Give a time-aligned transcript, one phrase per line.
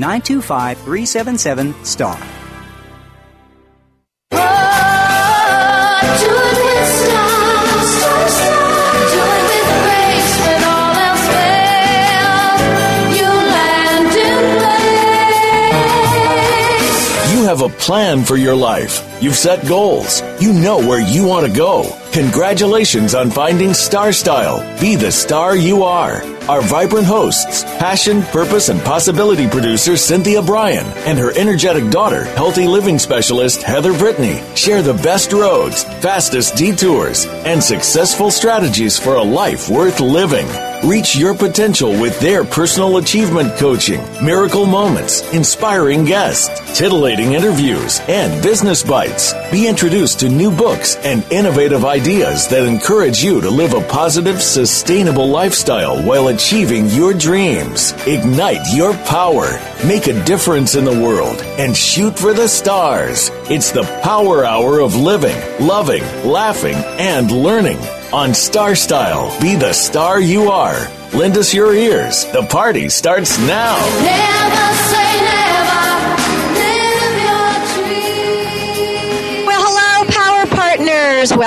[0.00, 2.18] 925 377 STAR.
[17.30, 19.06] You have a plan for your life.
[19.20, 20.22] You've set goals.
[20.40, 21.99] You know where you want to go.
[22.12, 24.58] Congratulations on finding Star Style.
[24.80, 26.24] Be the star you are.
[26.48, 32.66] Our vibrant hosts, passion, purpose, and possibility producer Cynthia Brian and her energetic daughter, healthy
[32.66, 39.22] living specialist Heather Brittany, share the best roads, fastest detours, and successful strategies for a
[39.22, 40.48] life worth living.
[40.82, 48.42] Reach your potential with their personal achievement coaching, miracle moments, inspiring guests, titillating interviews, and
[48.42, 49.34] business bites.
[49.52, 54.40] Be introduced to new books and innovative ideas that encourage you to live a positive,
[54.40, 57.92] sustainable lifestyle while achieving your dreams.
[58.06, 63.30] Ignite your power, make a difference in the world, and shoot for the stars.
[63.50, 67.78] It's the power hour of living, loving, laughing, and learning.
[68.12, 70.88] On Star Style, be the star you are.
[71.12, 72.24] Lend us your ears.
[72.32, 73.76] The party starts now.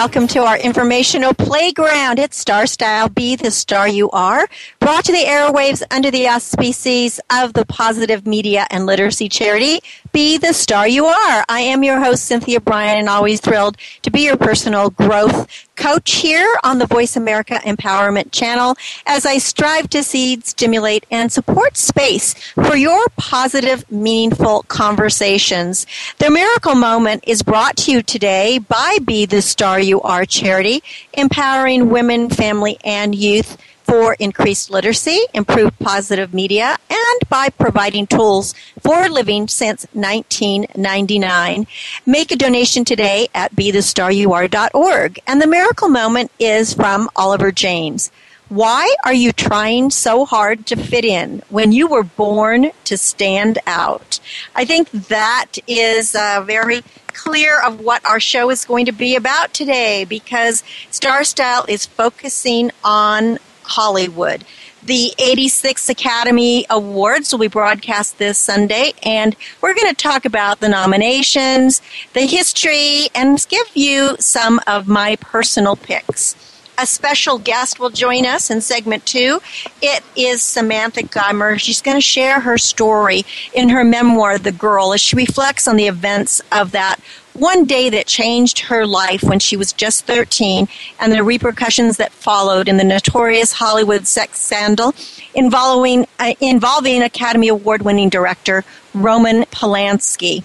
[0.03, 2.19] Welcome to our informational playground.
[2.19, 4.49] It's Star Style Be the Star You Are,
[4.83, 9.79] brought to the airwaves under the auspices of the Positive Media and Literacy Charity.
[10.11, 11.45] Be the Star You Are.
[11.47, 16.15] I am your host, Cynthia Brian, and always thrilled to be your personal growth coach
[16.15, 18.75] here on the Voice America Empowerment Channel
[19.07, 25.87] as I strive to seed, stimulate, and support space for your positive, meaningful conversations.
[26.17, 30.83] The Miracle Moment is brought to you today by Be the Star You Are charity,
[31.13, 38.53] empowering women, family, and youth for increased literacy, improved positive media, and by providing tools
[38.81, 41.67] for living since 1999.
[42.05, 45.19] Make a donation today at BeTheStarYouAre.org.
[45.27, 48.11] And the miracle moment is from Oliver James.
[48.49, 53.57] Why are you trying so hard to fit in when you were born to stand
[53.65, 54.19] out?
[54.53, 59.15] I think that is uh, very clear of what our show is going to be
[59.15, 64.45] about today because Star Style is focusing on Hollywood.
[64.85, 70.59] The 86th Academy Awards will be broadcast this Sunday, and we're going to talk about
[70.59, 71.81] the nominations,
[72.11, 76.35] the history, and give you some of my personal picks.
[76.77, 79.39] A special guest will join us in segment two.
[79.81, 81.59] It is Samantha Geimer.
[81.59, 85.75] She's going to share her story in her memoir, The Girl, as she reflects on
[85.75, 86.99] the events of that
[87.33, 90.67] one day that changed her life when she was just 13
[90.99, 94.93] and the repercussions that followed in the notorious Hollywood sex scandal
[95.33, 98.63] involving, uh, involving Academy Award winning director
[98.93, 100.43] Roman Polanski.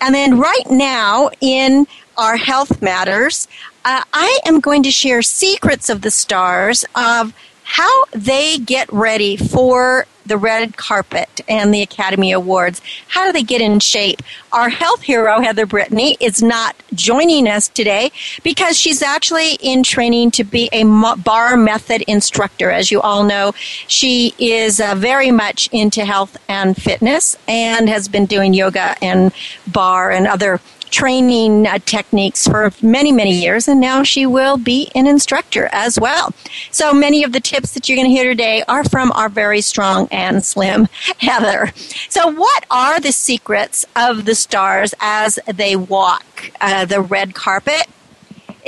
[0.00, 3.48] And then right now in our health matters,
[3.84, 7.34] uh, I am going to share secrets of the stars of
[7.70, 12.80] how they get ready for the red carpet and the Academy Awards.
[13.08, 14.22] How do they get in shape?
[14.52, 18.10] Our health hero, Heather Brittany, is not joining us today
[18.42, 20.84] because she's actually in training to be a
[21.16, 22.70] bar method instructor.
[22.70, 23.52] As you all know,
[23.86, 29.30] she is uh, very much into health and fitness and has been doing yoga and
[29.66, 30.58] bar and other
[30.90, 35.98] training uh, techniques for many, many years, and now she will be an instructor as
[35.98, 36.32] well.
[36.70, 39.60] So many of the tips that you're going to hear today are from our very
[39.60, 40.88] strong and slim
[41.18, 41.72] Heather.
[42.08, 47.86] So, what are the secrets of the stars as they walk uh, the red carpet?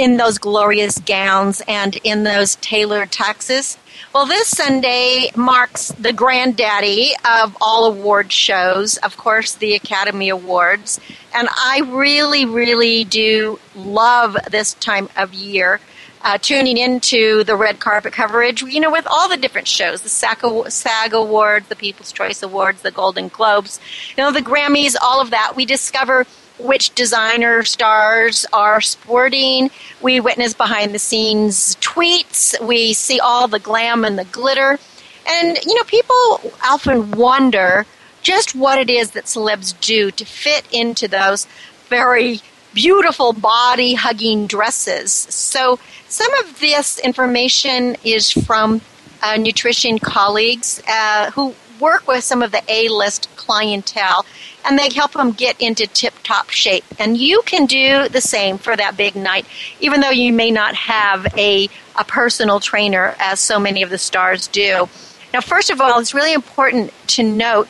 [0.00, 3.76] In those glorious gowns and in those tailored tuxes.
[4.14, 11.00] Well, this Sunday marks the granddaddy of all award shows, of course, the Academy Awards.
[11.34, 15.80] And I really, really do love this time of year.
[16.22, 20.08] Uh, tuning into the red carpet coverage, you know, with all the different shows, the
[20.08, 20.38] SAG,
[20.68, 23.80] SAG Awards, the People's Choice Awards, the Golden Globes,
[24.16, 25.54] you know, the Grammys, all of that.
[25.56, 26.26] We discover
[26.62, 29.70] which designer stars are sporting.
[30.00, 32.60] We witness behind the scenes tweets.
[32.64, 34.78] We see all the glam and the glitter.
[35.26, 37.86] And, you know, people often wonder
[38.22, 41.46] just what it is that celebs do to fit into those
[41.88, 42.40] very
[42.74, 45.12] beautiful body hugging dresses.
[45.12, 45.78] So,
[46.08, 48.80] some of this information is from
[49.22, 54.24] uh, nutrition colleagues uh, who work with some of the A list clientele
[54.64, 56.84] and they help them get into tip top shape.
[56.98, 59.46] And you can do the same for that big night,
[59.80, 61.68] even though you may not have a,
[61.98, 64.88] a personal trainer, as so many of the stars do.
[65.32, 67.68] Now, first of all, it's really important to note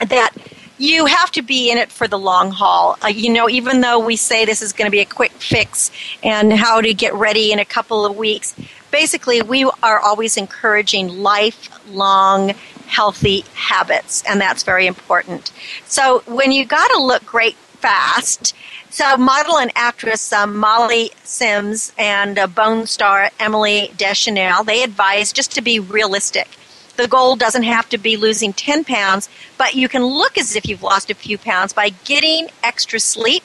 [0.00, 0.30] that
[0.78, 2.98] you have to be in it for the long haul.
[3.04, 5.90] Uh, you know, even though we say this is going to be a quick fix
[6.22, 8.54] and how to get ready in a couple of weeks,
[8.92, 12.50] basically, we are always encouraging lifelong
[12.86, 15.50] healthy habits, and that's very important.
[15.86, 18.54] So, when you got to look great fast,
[18.90, 25.32] so model and actress um, Molly Sims and uh, Bones star Emily Deschanel, they advise
[25.32, 26.46] just to be realistic
[26.96, 29.28] the goal doesn't have to be losing 10 pounds,
[29.58, 33.42] but you can look as if you've lost a few pounds by getting extra sleep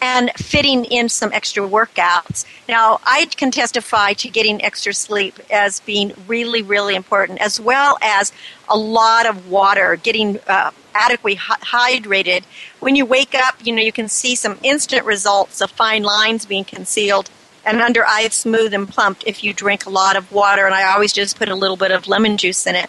[0.00, 2.44] and fitting in some extra workouts.
[2.68, 7.98] Now, I can testify to getting extra sleep as being really, really important, as well
[8.00, 8.32] as
[8.68, 12.44] a lot of water, getting uh, adequately hydrated.
[12.80, 16.46] When you wake up, you know, you can see some instant results of fine lines
[16.46, 17.30] being concealed
[17.64, 20.64] and under eyes smooth and plumped if you drink a lot of water.
[20.64, 22.88] And I always just put a little bit of lemon juice in it.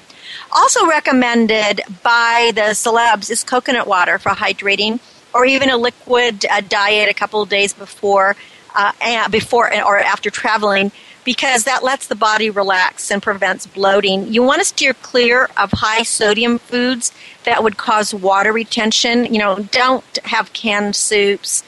[0.52, 5.00] Also recommended by the celebs is coconut water for hydrating,
[5.34, 8.36] or even a liquid uh, diet a couple of days before,
[8.76, 10.92] uh, before or after traveling,
[11.24, 14.32] because that lets the body relax and prevents bloating.
[14.34, 17.12] You want to steer clear of high sodium foods
[17.44, 19.32] that would cause water retention.
[19.32, 21.64] You know, don't have canned soups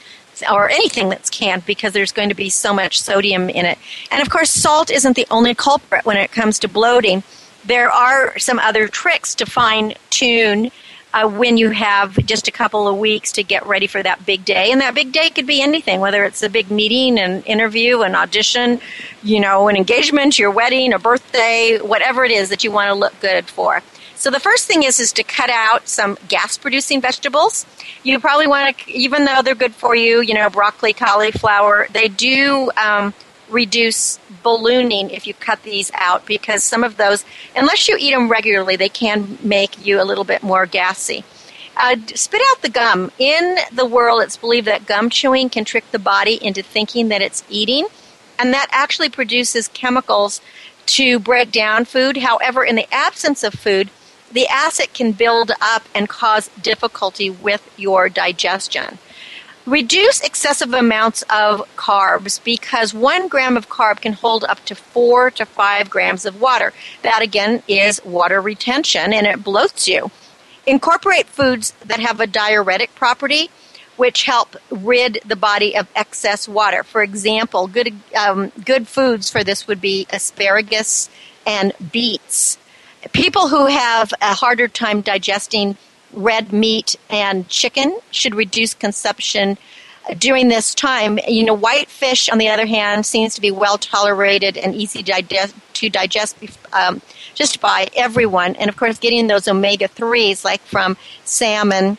[0.50, 3.78] or anything that's canned because there's going to be so much sodium in it.
[4.10, 7.22] And of course, salt isn't the only culprit when it comes to bloating.
[7.64, 10.72] There are some other tricks to fine tune
[11.12, 14.44] uh, when you have just a couple of weeks to get ready for that big
[14.44, 14.70] day.
[14.70, 18.14] And that big day could be anything, whether it's a big meeting, an interview, an
[18.14, 18.80] audition,
[19.22, 22.94] you know, an engagement, your wedding, a birthday, whatever it is that you want to
[22.94, 23.82] look good for.
[24.14, 27.66] So the first thing is is to cut out some gas producing vegetables.
[28.04, 32.08] You probably want to, even though they're good for you, you know, broccoli, cauliflower, they
[32.08, 33.12] do um,
[33.52, 38.28] reduce ballooning if you cut these out because some of those, unless you eat them
[38.28, 41.24] regularly, they can make you a little bit more gassy.
[41.76, 43.10] Uh, spit out the gum.
[43.18, 47.22] In the world, it's believed that gum chewing can trick the body into thinking that
[47.22, 47.86] it's eating,
[48.38, 50.40] and that actually produces chemicals
[50.84, 52.18] to break down food.
[52.18, 53.90] However, in the absence of food,
[54.30, 58.98] the acid can build up and cause difficulty with your digestion.
[59.66, 65.30] Reduce excessive amounts of carbs because one gram of carb can hold up to four
[65.30, 66.72] to five grams of water.
[67.02, 70.10] That again is water retention and it bloats you.
[70.66, 73.50] Incorporate foods that have a diuretic property,
[73.96, 76.82] which help rid the body of excess water.
[76.82, 81.08] For example, good, um, good foods for this would be asparagus
[81.46, 82.58] and beets
[83.12, 85.76] people who have a harder time digesting
[86.12, 89.58] red meat and chicken should reduce consumption
[90.18, 91.18] during this time.
[91.28, 95.02] You know, white fish, on the other hand, seems to be well tolerated and easy
[95.02, 96.36] to digest, to digest
[96.72, 97.00] um,
[97.34, 98.56] just by everyone.
[98.56, 101.98] And of course, getting those omega 3s like from salmon.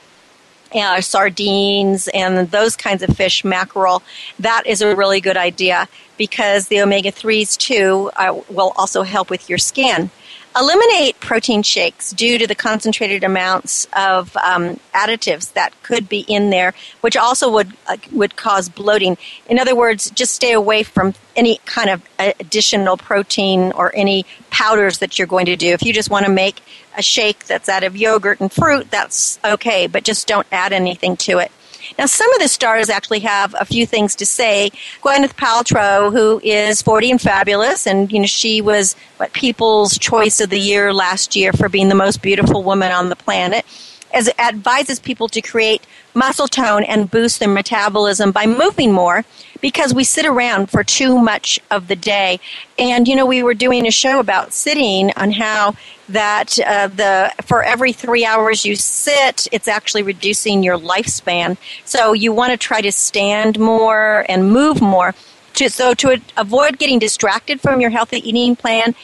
[0.76, 4.02] Uh, sardines and those kinds of fish, mackerel,
[4.40, 9.30] that is a really good idea because the omega 3s too uh, will also help
[9.30, 10.10] with your skin.
[10.56, 16.52] Eliminate protein shakes due to the concentrated amounts of um, additives that could be in
[16.52, 19.18] there, which also would uh, would cause bloating.
[19.48, 25.00] In other words, just stay away from any kind of additional protein or any powders
[25.00, 25.70] that you're going to do.
[25.70, 26.62] If you just want to make
[26.96, 31.18] a shake that's out of yogurt and fruit, that's okay, but just don't add anything
[31.18, 31.52] to it.
[31.98, 34.72] Now, some of the stars actually have a few things to say.
[35.02, 40.40] Gwyneth Paltrow, who is 40 and fabulous, and you know she was what People's Choice
[40.40, 43.66] of the Year last year for being the most beautiful woman on the planet,
[44.14, 49.24] as advises people to create muscle tone and boost their metabolism by moving more
[49.62, 52.40] because we sit around for too much of the day.
[52.78, 55.76] And you know, we were doing a show about sitting on how
[56.10, 61.58] that uh, the for every three hours you sit, it's actually reducing your lifespan.
[61.86, 65.16] So you want to try to stand more and move more.
[65.56, 68.96] To, so to avoid getting distracted from your healthy eating plan,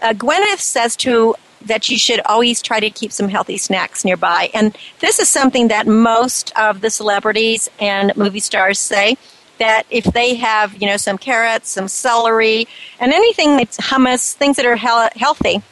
[0.00, 4.50] uh, Gwyneth says to that you should always try to keep some healthy snacks nearby.
[4.54, 9.16] And this is something that most of the celebrities and movie stars say
[9.58, 12.66] that if they have, you know, some carrots, some celery,
[13.00, 15.62] and anything that's hummus, things that are he- healthy,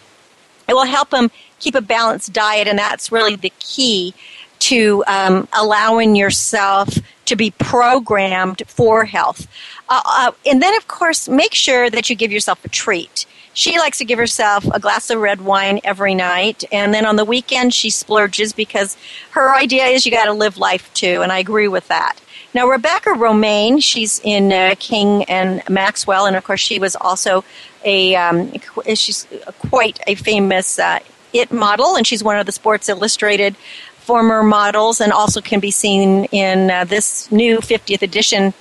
[0.69, 4.13] it will help them keep a balanced diet, and that's really the key
[4.59, 9.47] to um, allowing yourself to be programmed for health.
[9.89, 13.27] Uh, uh, and then, of course, make sure that you give yourself a treat.
[13.57, 17.17] She likes to give herself a glass of red wine every night, and then on
[17.17, 18.99] the weekend she splurges because
[19.31, 22.21] her idea is you got to live life too, and I agree with that.
[22.53, 27.45] Now, Rebecca Romijn, she's in uh, King and Maxwell, and of course, she was also
[27.83, 28.53] a um,
[28.95, 29.27] she's
[29.71, 30.99] quite a famous uh,
[31.33, 33.57] it model, and she's one of the Sports Illustrated
[33.97, 38.53] former models, and also can be seen in uh, this new 50th edition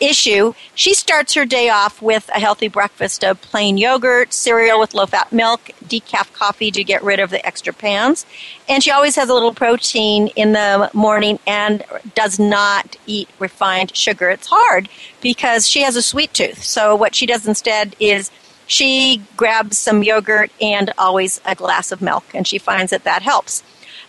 [0.00, 0.54] issue.
[0.74, 5.06] She starts her day off with a healthy breakfast of plain yogurt, cereal with low
[5.06, 8.26] fat milk, decaf coffee to get rid of the extra pounds.
[8.68, 13.96] And she always has a little protein in the morning and does not eat refined
[13.96, 14.30] sugar.
[14.30, 14.88] It's hard
[15.20, 16.62] because she has a sweet tooth.
[16.62, 18.30] So what she does instead is
[18.66, 23.22] she grabs some yogurt and always a glass of milk, and she finds that that
[23.22, 23.62] helps.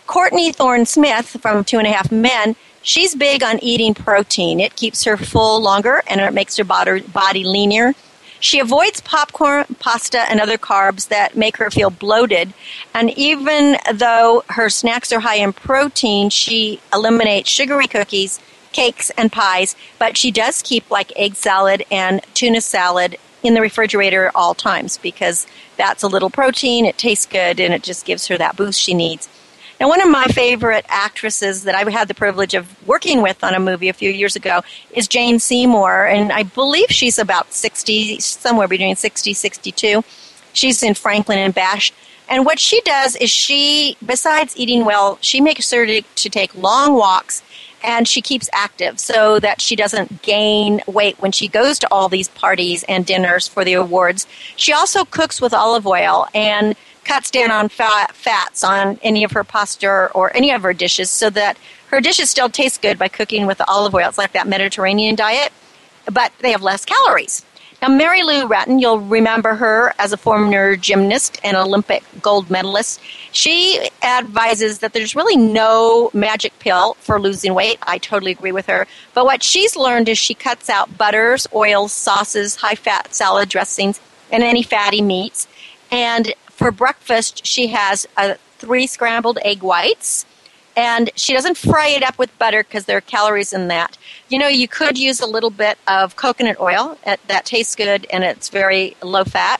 [0.06, 4.58] Courtney Thorne Smith from Two and a Half Men She's big on eating protein.
[4.60, 7.94] It keeps her full longer and it makes her body leaner.
[8.40, 12.54] She avoids popcorn, pasta, and other carbs that make her feel bloated.
[12.94, 18.40] And even though her snacks are high in protein, she eliminates sugary cookies,
[18.72, 19.76] cakes, and pies.
[19.98, 24.54] But she does keep like egg salad and tuna salad in the refrigerator at all
[24.54, 25.46] times because
[25.76, 28.94] that's a little protein, it tastes good, and it just gives her that boost she
[28.94, 29.28] needs.
[29.80, 33.54] Now, one of my favorite actresses that I had the privilege of working with on
[33.54, 34.60] a movie a few years ago
[34.92, 40.04] is Jane Seymour, and I believe she's about 60, somewhere between 60, 62.
[40.52, 41.92] She's in Franklin and Bash.
[42.28, 46.54] And what she does is she, besides eating well, she makes sure to, to take
[46.54, 47.42] long walks
[47.82, 52.10] and she keeps active so that she doesn't gain weight when she goes to all
[52.10, 54.26] these parties and dinners for the awards.
[54.56, 56.76] She also cooks with olive oil and
[57.10, 61.10] cuts down on fat, fats on any of her pasta or any of her dishes
[61.10, 64.08] so that her dishes still taste good by cooking with olive oil.
[64.08, 65.52] It's like that Mediterranean diet,
[66.12, 67.44] but they have less calories.
[67.82, 73.00] Now, Mary Lou Retton, you'll remember her as a former gymnast and Olympic gold medalist.
[73.32, 77.80] She advises that there's really no magic pill for losing weight.
[77.82, 78.86] I totally agree with her.
[79.14, 83.98] But what she's learned is she cuts out butters, oils, sauces, high fat salad dressings,
[84.30, 85.48] and any fatty meats.
[85.90, 90.26] And for breakfast, she has uh, three scrambled egg whites,
[90.76, 93.96] and she doesn't fry it up with butter because there are calories in that.
[94.28, 96.98] You know, you could use a little bit of coconut oil.
[97.04, 99.58] That tastes good and it's very low fat.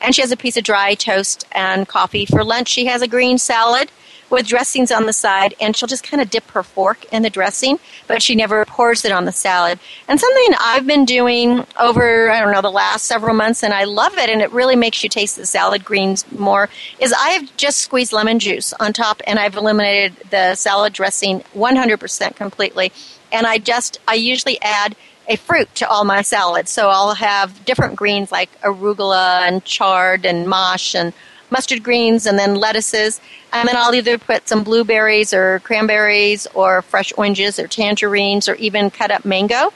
[0.00, 2.26] And she has a piece of dry toast and coffee.
[2.26, 3.90] For lunch, she has a green salad
[4.30, 7.30] with dressings on the side, and she'll just kind of dip her fork in the
[7.30, 9.78] dressing, but she never pours it on the salad.
[10.08, 13.84] And something I've been doing over, I don't know, the last several months, and I
[13.84, 16.68] love it, and it really makes you taste the salad greens more,
[16.98, 22.36] is I've just squeezed lemon juice on top, and I've eliminated the salad dressing 100%
[22.36, 22.92] completely.
[23.32, 24.96] And I just, I usually add
[25.28, 26.70] a fruit to all my salads.
[26.70, 31.12] So I'll have different greens like arugula and chard and mâche and
[31.50, 33.20] mustard greens and then lettuces.
[33.52, 38.54] And then I'll either put some blueberries or cranberries or fresh oranges or tangerines or
[38.56, 39.72] even cut up mango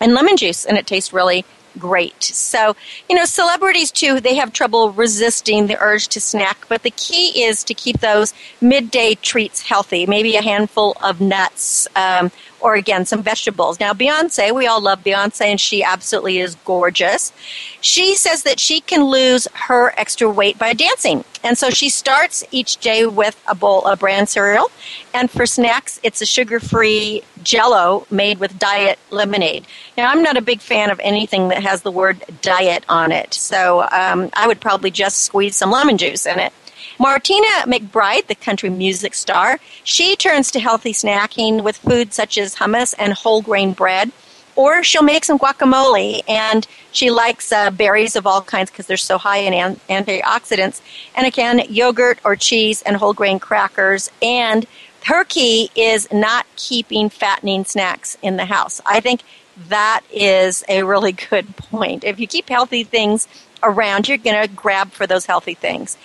[0.00, 0.64] and lemon juice.
[0.64, 1.44] And it tastes really
[1.78, 2.22] great.
[2.22, 2.74] So,
[3.08, 7.44] you know, celebrities too, they have trouble resisting the urge to snack, but the key
[7.44, 10.06] is to keep those midday treats healthy.
[10.06, 13.78] Maybe a handful of nuts, um, or again, some vegetables.
[13.80, 17.32] Now, Beyonce, we all love Beyonce, and she absolutely is gorgeous.
[17.80, 21.24] She says that she can lose her extra weight by dancing.
[21.44, 24.70] And so she starts each day with a bowl of bran cereal.
[25.14, 29.66] And for snacks, it's a sugar free jello made with diet lemonade.
[29.96, 33.34] Now, I'm not a big fan of anything that has the word diet on it.
[33.34, 36.52] So um, I would probably just squeeze some lemon juice in it.
[36.98, 42.56] Martina McBride, the country music star, she turns to healthy snacking with foods such as
[42.56, 44.12] hummus and whole grain bread.
[44.54, 48.96] Or she'll make some guacamole, and she likes uh, berries of all kinds because they're
[48.96, 50.80] so high in an- antioxidants.
[51.14, 54.10] And again, yogurt or cheese and whole grain crackers.
[54.22, 54.64] And
[55.04, 58.80] her key is not keeping fattening snacks in the house.
[58.86, 59.20] I think
[59.68, 62.04] that is a really good point.
[62.04, 63.28] If you keep healthy things
[63.62, 65.96] around, you're going to grab for those healthy things.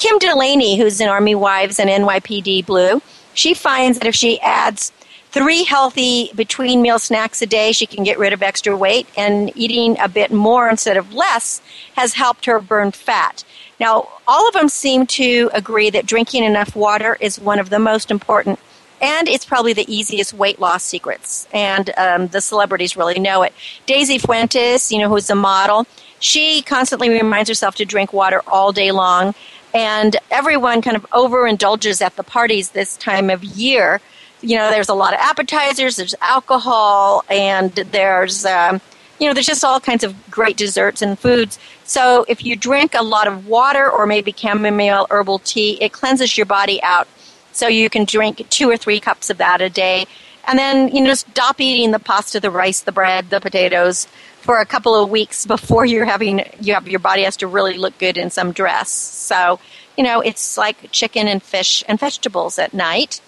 [0.00, 3.02] Kim Delaney, who's in Army Wives and NYPD Blue,
[3.34, 4.92] she finds that if she adds
[5.30, 9.52] three healthy between meal snacks a day, she can get rid of extra weight, and
[9.54, 11.60] eating a bit more instead of less
[11.96, 13.44] has helped her burn fat.
[13.78, 17.78] Now, all of them seem to agree that drinking enough water is one of the
[17.78, 18.58] most important
[19.02, 21.48] and it's probably the easiest weight loss secrets.
[21.54, 23.54] And um, the celebrities really know it.
[23.86, 25.86] Daisy Fuentes, you know, who's a model,
[26.18, 29.34] she constantly reminds herself to drink water all day long.
[29.74, 34.00] And everyone kind of overindulges at the parties this time of year.
[34.40, 38.80] You know, there's a lot of appetizers, there's alcohol, and there's um,
[39.20, 41.58] you know, there's just all kinds of great desserts and foods.
[41.84, 46.36] So if you drink a lot of water or maybe chamomile herbal tea, it cleanses
[46.36, 47.06] your body out.
[47.52, 50.06] So you can drink two or three cups of that a day.
[50.48, 54.08] And then, you know, just stop eating the pasta, the rice, the bread, the potatoes
[54.40, 57.76] for a couple of weeks before you're having, you have, your body has to really
[57.76, 58.90] look good in some dress.
[58.90, 59.60] So,
[59.96, 63.20] you know, it's like chicken and fish and vegetables at night.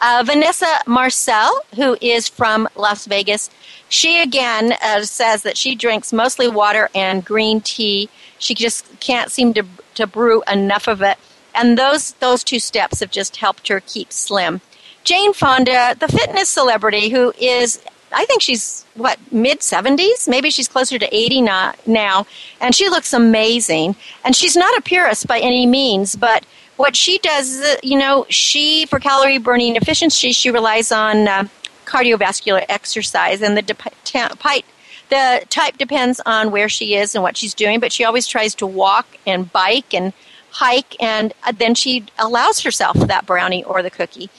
[0.00, 3.50] Uh, Vanessa Marcil, who is from Las Vegas,
[3.88, 8.08] she again uh, says that she drinks mostly water and green tea.
[8.38, 11.18] She just can't seem to to brew enough of it,
[11.52, 14.60] and those those two steps have just helped her keep slim.
[15.02, 17.80] Jane Fonda, the fitness celebrity, who is
[18.12, 22.26] I think she's what mid 70s, maybe she's closer to 80 now,
[22.60, 23.96] and she looks amazing.
[24.24, 26.44] And she's not a purist by any means, but
[26.76, 31.44] what she does, you know, she for calorie burning efficiency, she relies on uh,
[31.84, 34.64] cardiovascular exercise, and the de-
[35.08, 37.80] the type depends on where she is and what she's doing.
[37.80, 40.12] But she always tries to walk and bike and
[40.50, 44.30] hike, and uh, then she allows herself that brownie or the cookie.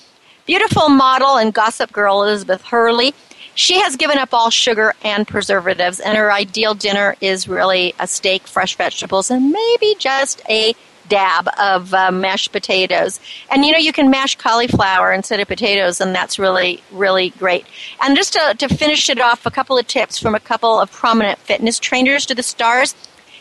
[0.45, 3.13] Beautiful model and gossip girl Elizabeth Hurley.
[3.59, 8.07] She has given up all sugar and preservatives, and her ideal dinner is really a
[8.07, 10.73] steak, fresh vegetables, and maybe just a
[11.09, 13.19] dab of uh, mashed potatoes.
[13.51, 17.65] And you know, you can mash cauliflower instead of potatoes, and that's really, really great.
[18.01, 20.89] And just to, to finish it off, a couple of tips from a couple of
[20.93, 22.95] prominent fitness trainers to the stars.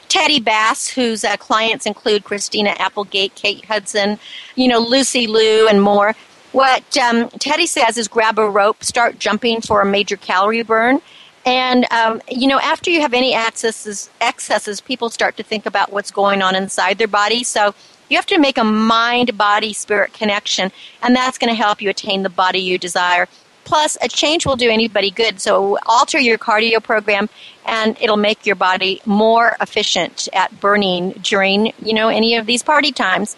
[0.08, 4.18] Teddy Bass, whose uh, clients include Christina Applegate, Kate Hudson,
[4.56, 6.16] you know, Lucy Liu, and more.
[6.52, 11.00] What um, Teddy says is grab a rope, start jumping for a major calorie burn.
[11.44, 15.92] And um, you know, after you have any excesses, excesses, people start to think about
[15.92, 17.44] what's going on inside their body.
[17.44, 17.74] So
[18.08, 21.90] you have to make a mind, body, spirit connection, and that's going to help you
[21.90, 23.28] attain the body you desire.
[23.64, 25.40] Plus, a change will do anybody good.
[25.40, 27.28] So alter your cardio program,
[27.66, 32.62] and it'll make your body more efficient at burning during you know any of these
[32.62, 33.36] party times.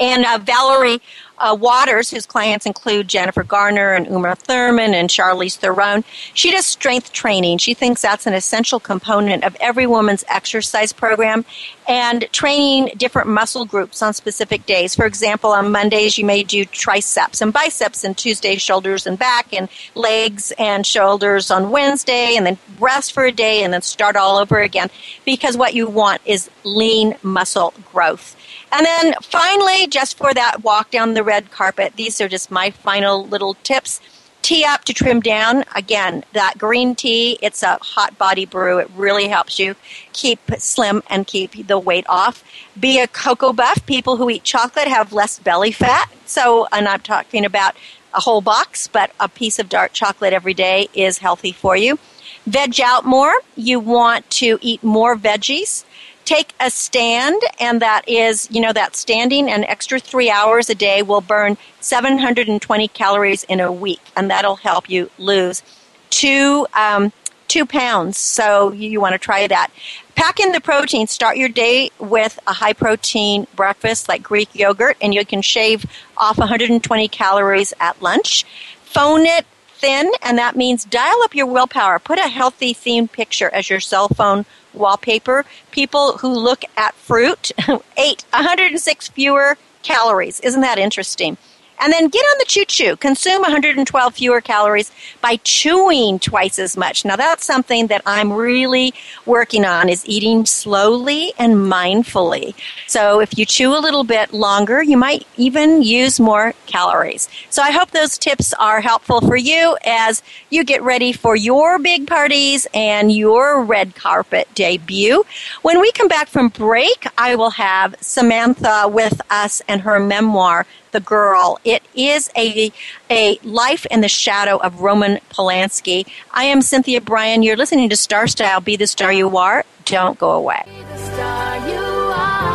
[0.00, 1.00] And uh, Valerie
[1.38, 6.66] uh, Waters, whose clients include Jennifer Garner and Uma Thurman and Charlize Theron, she does
[6.66, 7.58] strength training.
[7.58, 11.44] She thinks that's an essential component of every woman's exercise program
[11.88, 14.94] and training different muscle groups on specific days.
[14.94, 19.52] For example, on Mondays, you may do triceps and biceps, and Tuesday, shoulders and back,
[19.52, 24.16] and legs and shoulders on Wednesday, and then rest for a day, and then start
[24.16, 24.88] all over again
[25.24, 28.36] because what you want is lean muscle growth.
[28.74, 32.70] And then finally, just for that walk down the red carpet, these are just my
[32.70, 34.00] final little tips.
[34.42, 35.64] Tea up to trim down.
[35.76, 38.78] Again, that green tea, it's a hot body brew.
[38.78, 39.76] It really helps you
[40.12, 42.42] keep slim and keep the weight off.
[42.78, 43.86] Be a cocoa buff.
[43.86, 46.10] People who eat chocolate have less belly fat.
[46.26, 47.76] So, and I'm talking about
[48.12, 52.00] a whole box, but a piece of dark chocolate every day is healthy for you.
[52.44, 53.34] Veg out more.
[53.54, 55.84] You want to eat more veggies
[56.24, 60.74] take a stand, and that is, you know, that standing an extra three hours a
[60.74, 65.62] day will burn 720 calories in a week, and that'll help you lose
[66.10, 67.12] two um,
[67.48, 68.16] two pounds.
[68.16, 69.70] So you want to try that.
[70.14, 71.06] Pack in the protein.
[71.06, 75.84] Start your day with a high protein breakfast like Greek yogurt, and you can shave
[76.16, 78.44] off 120 calories at lunch.
[78.84, 81.98] Phone it thin, and that means dial up your willpower.
[81.98, 85.44] Put a healthy themed picture as your cell phone wallpaper.
[85.70, 87.52] People who look at fruit
[87.96, 90.40] ate 106 fewer calories.
[90.40, 91.36] Isn't that interesting?
[91.80, 92.96] And then get on the choo choo.
[92.96, 97.04] Consume 112 fewer calories by chewing twice as much.
[97.04, 98.94] Now that's something that I'm really
[99.26, 102.54] working on is eating slowly and mindfully.
[102.86, 107.28] So if you chew a little bit longer, you might even use more calories.
[107.50, 111.78] So I hope those tips are helpful for you as you get ready for your
[111.78, 115.24] big parties and your red carpet debut.
[115.62, 120.66] When we come back from break, I will have Samantha with us and her memoir
[120.94, 121.60] the Girl.
[121.64, 122.72] It is a,
[123.10, 126.06] a life in the shadow of Roman Polanski.
[126.30, 127.42] I am Cynthia Brian.
[127.42, 128.62] You're listening to Star Style.
[128.62, 129.64] Be the star you are.
[129.84, 130.62] Don't go away.
[130.64, 131.84] Be the star you
[132.16, 132.54] are.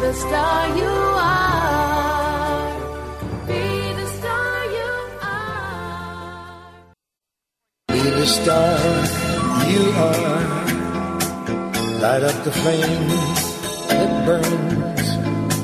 [0.00, 2.76] The star you are.
[3.46, 4.90] Be the star you
[5.22, 6.94] are.
[7.88, 8.78] Be the star
[9.70, 10.42] you are.
[12.02, 13.08] Light up the flame
[13.88, 14.81] that burns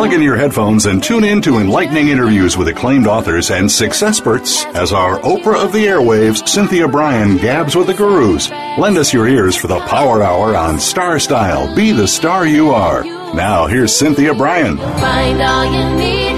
[0.00, 4.16] Plug in your headphones and tune in to enlightening interviews with acclaimed authors and success
[4.16, 8.48] experts as our Oprah of the airwaves, Cynthia Brian, gabs with the gurus.
[8.78, 11.74] Lend us your ears for the Power Hour on Star Style.
[11.76, 13.04] Be the star you are.
[13.34, 14.78] Now, here's Cynthia Brian.
[14.78, 16.29] Find all you need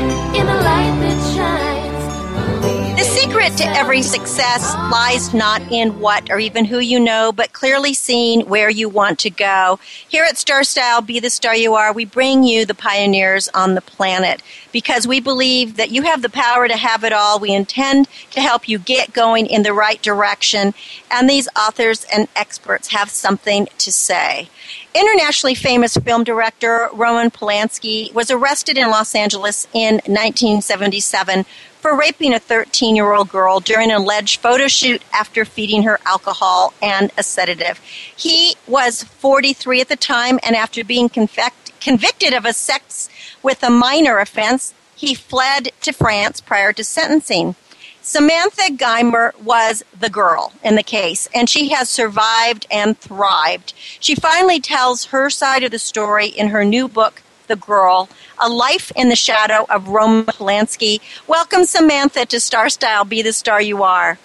[3.42, 7.92] secret to every success lies not in what or even who you know, but clearly
[7.92, 9.80] seeing where you want to go.
[10.08, 13.74] Here at Star Style, Be the Star You Are, we bring you the pioneers on
[13.74, 17.40] the planet because we believe that you have the power to have it all.
[17.40, 20.72] We intend to help you get going in the right direction,
[21.10, 24.48] and these authors and experts have something to say.
[24.94, 31.44] Internationally famous film director Roman Polanski was arrested in Los Angeles in 1977
[31.82, 35.98] for raping a 13 year old girl during an alleged photo shoot after feeding her
[36.06, 37.80] alcohol and a sedative.
[38.16, 43.10] He was 43 at the time, and after being convict- convicted of a sex
[43.42, 47.56] with a minor offense, he fled to France prior to sentencing.
[48.00, 53.74] Samantha Geimer was the girl in the case, and she has survived and thrived.
[53.98, 58.48] She finally tells her side of the story in her new book, The Girl A
[58.48, 61.02] Life in the Shadow of Roman Polanski.
[61.26, 64.18] Welcome, Samantha, to Star Style Be the Star You Are.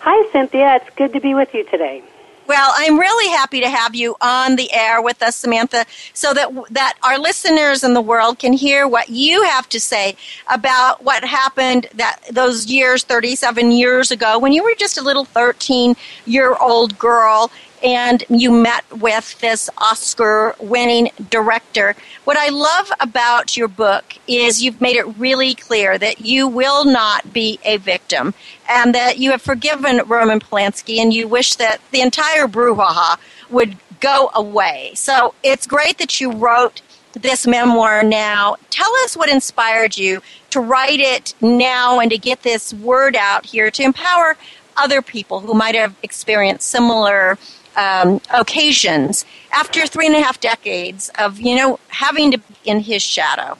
[0.00, 0.80] Hi, Cynthia.
[0.82, 2.02] It's good to be with you today.
[2.48, 6.52] Well, I'm really happy to have you on the air with us, Samantha, so that
[6.70, 10.16] that our listeners in the world can hear what you have to say
[10.52, 15.24] about what happened that those years, 37 years ago, when you were just a little
[15.24, 15.94] 13
[16.26, 17.52] year old girl
[17.84, 21.94] and you met with this Oscar winning director.
[22.24, 26.86] What I love about your book is you've made it really clear that you will
[26.86, 28.32] not be a victim
[28.68, 33.18] and that you have forgiven Roman Polanski and you wish that the entire brouhaha
[33.50, 34.92] would go away.
[34.94, 36.80] So it's great that you wrote
[37.12, 38.56] this memoir now.
[38.70, 43.46] Tell us what inspired you to write it now and to get this word out
[43.46, 44.36] here to empower
[44.76, 47.38] other people who might have experienced similar
[47.76, 52.80] um, occasions after three and a half decades of, you know, having to be in
[52.80, 53.58] his shadow.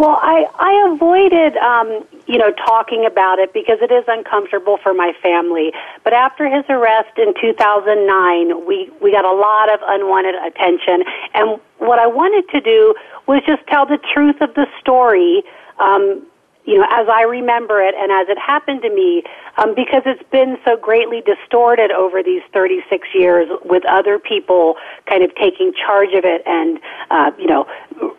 [0.00, 4.94] Well, I, I avoided, um, you know, talking about it because it is uncomfortable for
[4.94, 5.72] my family.
[6.04, 11.04] But after his arrest in 2009, we, we got a lot of unwanted attention.
[11.34, 12.94] And what I wanted to do
[13.26, 15.42] was just tell the truth of the story,
[15.78, 16.24] um,
[16.70, 19.24] you know, as I remember it and as it happened to me,
[19.58, 25.24] um, because it's been so greatly distorted over these 36 years with other people kind
[25.24, 26.78] of taking charge of it and,
[27.10, 27.66] uh, you know,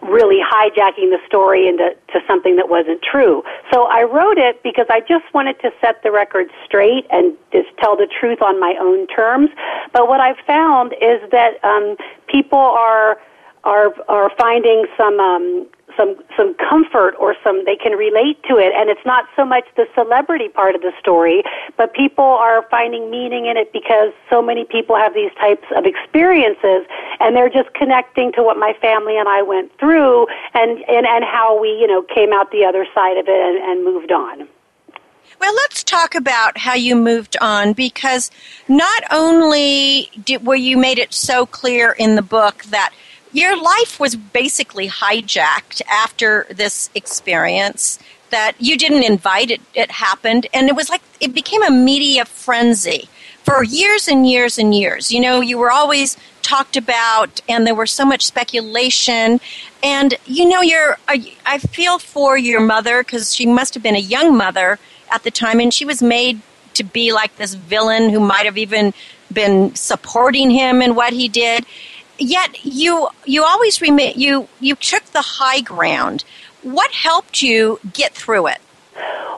[0.02, 3.42] really hijacking the story into to something that wasn't true.
[3.72, 7.70] So I wrote it because I just wanted to set the record straight and just
[7.80, 9.50] tell the truth on my own terms.
[9.94, 11.96] But what I've found is that um,
[12.28, 13.18] people are
[13.64, 18.72] are are finding some um, some some comfort or some they can relate to it.
[18.80, 21.44] And it's not so much the celebrity part of the story
[21.78, 25.86] but people are finding meaning in it because so many people have these types of
[25.86, 26.86] experiences
[27.20, 31.24] and they're just connecting to what my family and I went through and and, and
[31.24, 34.48] how we you know came out the other side of it and, and moved on.
[35.40, 38.30] Well, let's talk about how you moved on because
[38.68, 42.94] not only did, were you made it so clear in the book that
[43.34, 50.48] your life was basically hijacked after this experience that you didn't invite it it happened
[50.54, 53.08] and it was like it became a media frenzy
[53.44, 55.12] for years and years and years.
[55.12, 59.40] You know you were always talked about and there was so much speculation
[59.84, 63.96] and you know you're I, I feel for your mother because she must have been
[63.96, 64.80] a young mother
[65.12, 66.42] at the time and she was made
[66.74, 68.94] to be like this villain who might have even
[69.32, 71.66] been supporting him in what he did
[72.22, 76.24] yet you you always remain you you took the high ground
[76.62, 78.62] what helped you get through it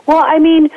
[0.05, 0.69] Well, I mean,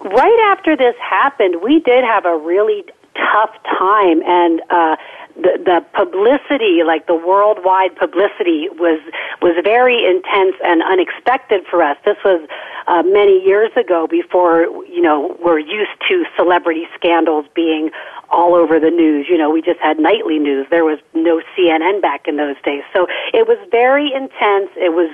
[0.00, 2.84] right after this happened, we did have a really
[3.14, 4.96] tough time, and uh,
[5.36, 9.00] the the publicity, like the worldwide publicity, was
[9.40, 11.96] was very intense and unexpected for us.
[12.04, 12.46] This was
[12.86, 17.90] uh, many years ago, before you know we're used to celebrity scandals being
[18.30, 19.26] all over the news.
[19.28, 20.66] You know, we just had nightly news.
[20.70, 24.70] There was no CNN back in those days, so it was very intense.
[24.76, 25.10] It was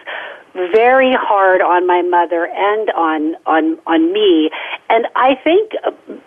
[0.53, 4.51] very hard on my mother and on on on me
[4.89, 5.73] and i think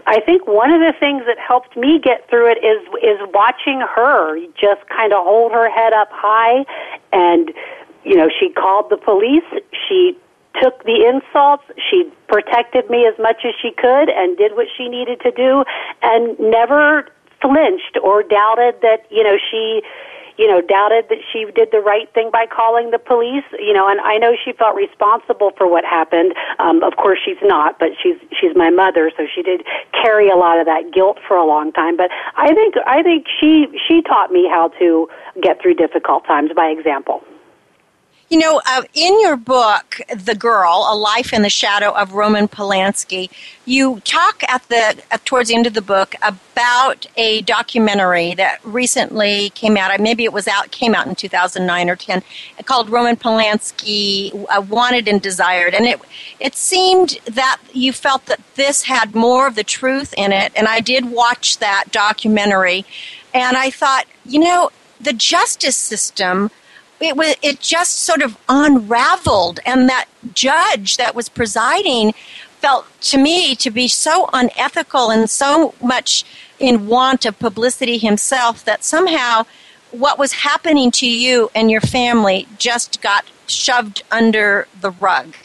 [0.08, 3.82] i think one of the things that helped me get through it is is watching
[3.82, 6.64] her just kind of hold her head up high
[7.12, 7.52] and
[8.06, 9.44] you know she called the police
[9.88, 10.18] she
[10.62, 14.88] took the insults she protected me as much as she could and did what she
[14.88, 15.64] needed to do
[16.02, 17.08] and never
[17.42, 19.82] flinched or doubted that you know she
[20.38, 23.46] you know, doubted that she did the right thing by calling the police.
[23.60, 26.34] You know, and I know she felt responsible for what happened.
[26.60, 30.36] Um, of course, she's not, but she's she's my mother, so she did carry a
[30.36, 31.98] lot of that guilt for a long time.
[31.98, 35.08] But I think I think she she taught me how to
[35.42, 37.24] get through difficult times by example.
[38.34, 42.48] You know, uh, in your book, The Girl: A Life in the Shadow of Roman
[42.48, 43.30] Polanski,
[43.66, 49.52] you talk at the towards the end of the book about a documentary that recently
[49.52, 50.00] came out.
[50.02, 52.24] Maybe it was out came out in 2009 or 10,
[52.66, 56.02] called Roman Polanski uh, Wanted and Desired, and it
[56.40, 60.52] it seemed that you felt that this had more of the truth in it.
[60.56, 62.84] And I did watch that documentary,
[63.32, 66.50] and I thought, you know, the justice system
[67.04, 72.14] it was it just sort of unraveled and that judge that was presiding
[72.60, 76.24] felt to me to be so unethical and so much
[76.60, 79.44] in want of publicity himself that somehow
[79.92, 85.36] what was happening to you and your family just got shoved under the rug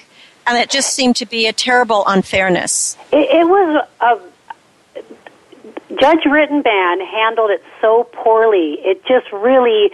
[0.47, 4.18] and it just seemed to be a terrible unfairness It, it was a
[6.01, 8.75] Judge Rittenband handled it so poorly.
[8.85, 9.90] It just really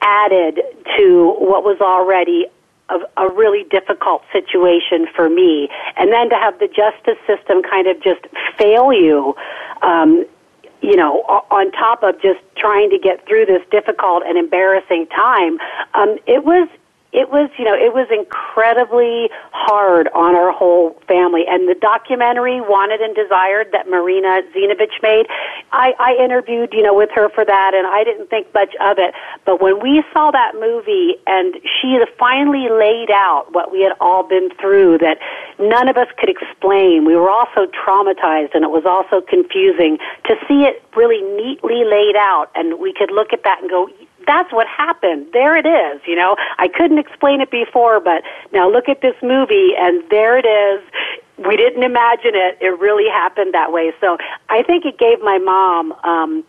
[0.00, 0.60] added
[0.96, 2.46] to what was already
[2.88, 5.68] a, a really difficult situation for me.
[5.96, 8.20] And then to have the justice system kind of just
[8.56, 9.34] fail you,
[9.82, 10.24] um,
[10.82, 15.58] you know, on top of just trying to get through this difficult and embarrassing time,
[15.94, 16.68] um, it was
[17.16, 21.44] it was, you know, it was incredibly hard on our whole family.
[21.48, 25.24] And the documentary, Wanted and Desired, that Marina Zenovich made,
[25.72, 28.98] I, I interviewed, you know, with her for that, and I didn't think much of
[28.98, 29.14] it.
[29.46, 34.22] But when we saw that movie, and she finally laid out what we had all
[34.22, 35.18] been through, that
[35.58, 37.06] none of us could explain.
[37.06, 39.96] We were all so traumatized, and it was also confusing
[40.28, 43.88] to see it really neatly laid out, and we could look at that and go,
[44.26, 45.26] that's what happened.
[45.32, 46.00] There it is.
[46.06, 50.38] You know, I couldn't explain it before, but now look at this movie, and there
[50.38, 50.82] it is.
[51.46, 52.58] We didn't imagine it.
[52.60, 53.92] It really happened that way.
[54.00, 54.16] So
[54.48, 56.44] I think it gave my mom um,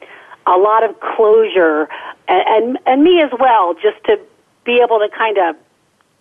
[0.45, 1.89] a lot of closure,
[2.27, 4.19] and, and and me as well, just to
[4.63, 5.55] be able to kind of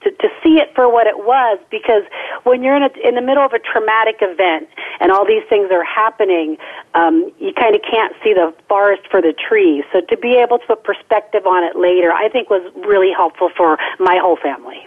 [0.07, 2.05] to, to see it for what it was because
[2.45, 4.69] when you're in, a, in the middle of a traumatic event
[5.01, 6.57] and all these things are happening,
[6.95, 9.85] um, you kind of can't see the forest for the trees.
[9.93, 13.51] So to be able to put perspective on it later, I think was really helpful
[13.57, 14.87] for my whole family.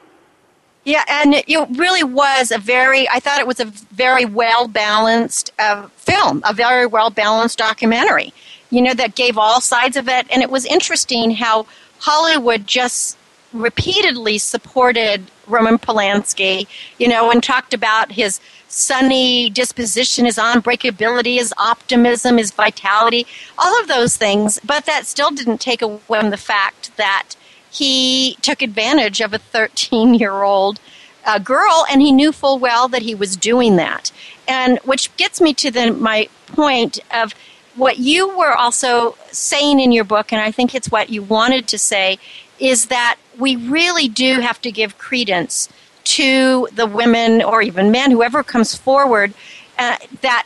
[0.85, 1.45] Yeah, and it
[1.77, 6.53] really was a very, I thought it was a very well balanced uh, film, a
[6.53, 8.33] very well balanced documentary,
[8.69, 10.25] you know, that gave all sides of it.
[10.31, 11.67] And it was interesting how
[11.99, 13.18] Hollywood just
[13.53, 21.53] repeatedly supported Roman Polanski, you know, and talked about his sunny disposition, his unbreakability, his
[21.57, 23.25] optimism, his vitality,
[23.57, 24.59] all of those things.
[24.63, 27.35] But that still didn't take away from the fact that
[27.71, 30.79] he took advantage of a 13 year old
[31.25, 34.11] uh, girl and he knew full well that he was doing that.
[34.47, 37.33] And which gets me to the, my point of
[37.75, 41.67] what you were also saying in your book, and I think it's what you wanted
[41.69, 42.17] to say,
[42.59, 45.69] is that we really do have to give credence
[46.03, 49.33] to the women or even men, whoever comes forward,
[49.77, 50.45] uh, that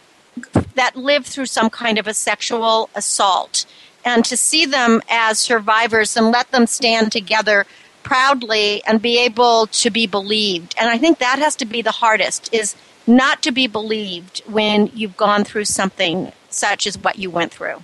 [0.75, 3.65] that lived through some kind of a sexual assault,
[4.03, 7.65] and to see them as survivors and let them stand together
[8.01, 10.75] proudly and be able to be believed.
[10.79, 12.75] And I think that has to be the hardest is
[13.05, 17.83] not to be believed when you've gone through something such as what you went through.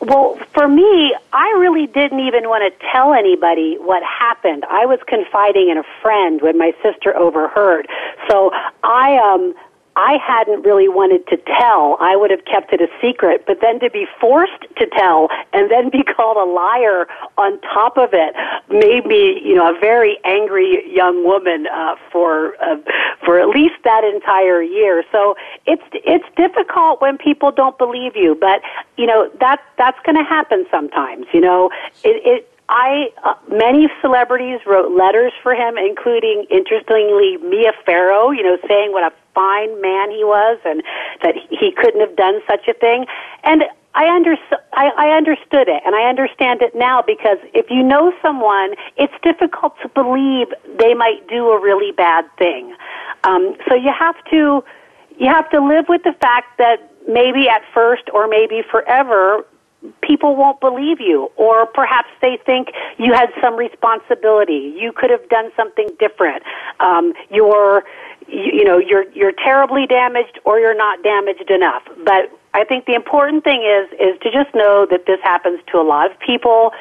[0.00, 4.64] Well, for me, I really didn't even want to tell anybody what happened.
[4.70, 7.86] I was confiding in a friend when my sister overheard.
[8.28, 8.50] So
[8.82, 9.54] I um
[10.00, 11.98] I hadn't really wanted to tell.
[12.00, 15.70] I would have kept it a secret, but then to be forced to tell and
[15.70, 18.34] then be called a liar on top of it
[18.70, 22.76] made me, you know, a very angry young woman uh, for uh,
[23.22, 25.04] for at least that entire year.
[25.12, 25.36] So
[25.66, 28.62] it's it's difficult when people don't believe you, but
[28.96, 31.26] you know that that's going to happen sometimes.
[31.34, 31.70] You know,
[32.04, 38.30] it, it I uh, many celebrities wrote letters for him, including interestingly Mia Farrow.
[38.30, 40.82] You know, saying what a fine man he was and
[41.22, 43.06] that he couldn't have done such a thing.
[43.44, 43.64] And
[43.94, 44.36] I, under,
[44.72, 49.12] I, I understood it, and I understand it now because if you know someone, it's
[49.22, 50.46] difficult to believe
[50.78, 52.74] they might do a really bad thing.
[53.24, 54.62] Um, so you have to
[55.18, 59.44] you have to live with the fact that maybe at first or maybe forever
[60.02, 65.26] people won't believe you or perhaps they think you had some responsibility you could have
[65.30, 66.42] done something different
[66.80, 67.82] um, you're
[68.30, 71.82] you, you know you're you're terribly damaged or you're not damaged enough.
[72.04, 75.78] But i think the important thing is is to just know that this happens to
[75.78, 76.72] a lot of people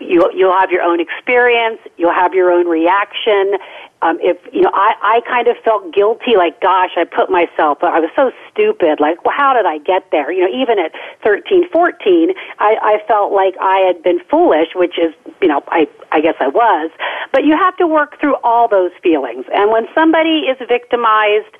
[0.00, 3.56] you you'll have your own experience you'll have your own reaction
[4.02, 7.78] um, if you know, I I kind of felt guilty, like gosh, I put myself.
[7.82, 8.98] I was so stupid.
[8.98, 10.32] Like, well, how did I get there?
[10.32, 14.98] You know, even at thirteen, fourteen, I I felt like I had been foolish, which
[14.98, 15.12] is
[15.42, 16.90] you know, I I guess I was.
[17.30, 19.44] But you have to work through all those feelings.
[19.52, 21.52] And when somebody is victimized,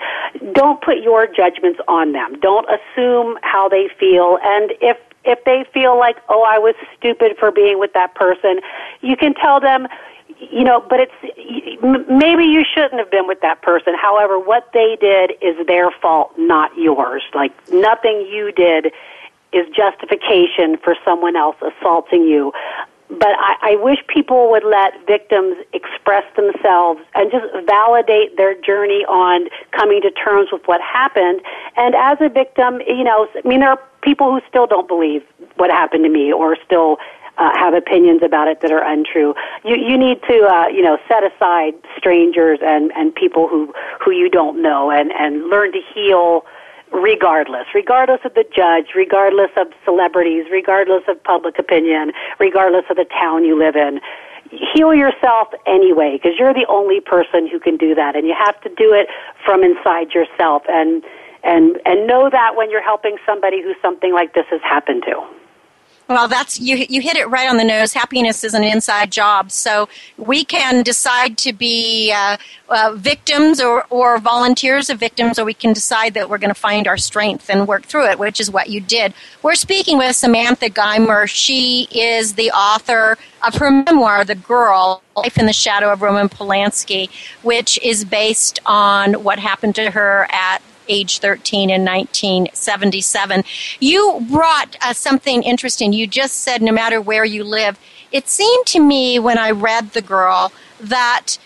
[0.54, 2.40] don't put your judgments on them.
[2.40, 4.38] Don't assume how they feel.
[4.42, 8.60] And if if they feel like, oh, I was stupid for being with that person,
[9.00, 9.86] you can tell them
[10.38, 13.94] you know, but it's maybe you shouldn't have been with that person.
[14.00, 17.22] However, what they did is their fault, not yours.
[17.34, 18.92] Like nothing you did
[19.52, 22.52] is justification for someone else assaulting you.
[23.18, 29.04] But I, I wish people would let victims express themselves and just validate their journey
[29.08, 31.40] on coming to terms with what happened.
[31.76, 35.22] And as a victim, you know, I mean, there are people who still don't believe
[35.56, 36.98] what happened to me or still
[37.38, 39.34] uh, have opinions about it that are untrue.
[39.64, 43.72] You you need to uh, you know set aside strangers and and people who
[44.04, 46.44] who you don't know and and learn to heal
[46.92, 53.06] regardless, regardless of the judge, regardless of celebrities, regardless of public opinion, regardless of the
[53.06, 54.00] town you live in.
[54.50, 58.60] Heal yourself anyway, because you're the only person who can do that, and you have
[58.62, 59.06] to do it
[59.44, 60.62] from inside yourself.
[60.68, 61.04] And
[61.44, 65.39] and and know that when you're helping somebody who something like this has happened to.
[66.10, 66.74] Well, that's you.
[66.88, 67.92] You hit it right on the nose.
[67.92, 72.36] Happiness is an inside job, so we can decide to be uh,
[72.68, 76.60] uh, victims or, or volunteers of victims, or we can decide that we're going to
[76.60, 79.14] find our strength and work through it, which is what you did.
[79.44, 81.28] We're speaking with Samantha Geimer.
[81.28, 86.28] She is the author of her memoir, The Girl: Life in the Shadow of Roman
[86.28, 87.08] Polanski,
[87.44, 93.44] which is based on what happened to her at age 13 in 1977.
[93.80, 95.92] You brought uh, something interesting.
[95.92, 97.78] You just said no matter where you live.
[98.12, 101.38] It seemed to me when I read The Girl that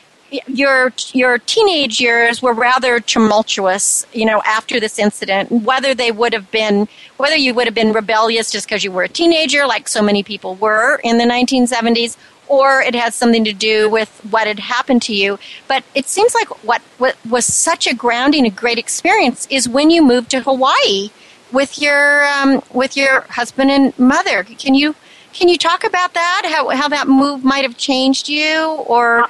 [0.47, 5.51] your your teenage years were rather tumultuous, you know, after this incident.
[5.51, 9.05] Whether they would have been, whether you would have been rebellious just because you were
[9.05, 12.17] a teenager, like so many people were in the 1970s,
[12.49, 15.39] or it has something to do with what had happened to you.
[15.69, 19.91] But it seems like what, what was such a grounding, a great experience is when
[19.91, 21.11] you moved to Hawaii
[21.53, 24.43] with your um, with your husband and mother.
[24.45, 24.95] Can you
[25.33, 26.43] can you talk about that?
[26.47, 29.29] How how that move might have changed you, or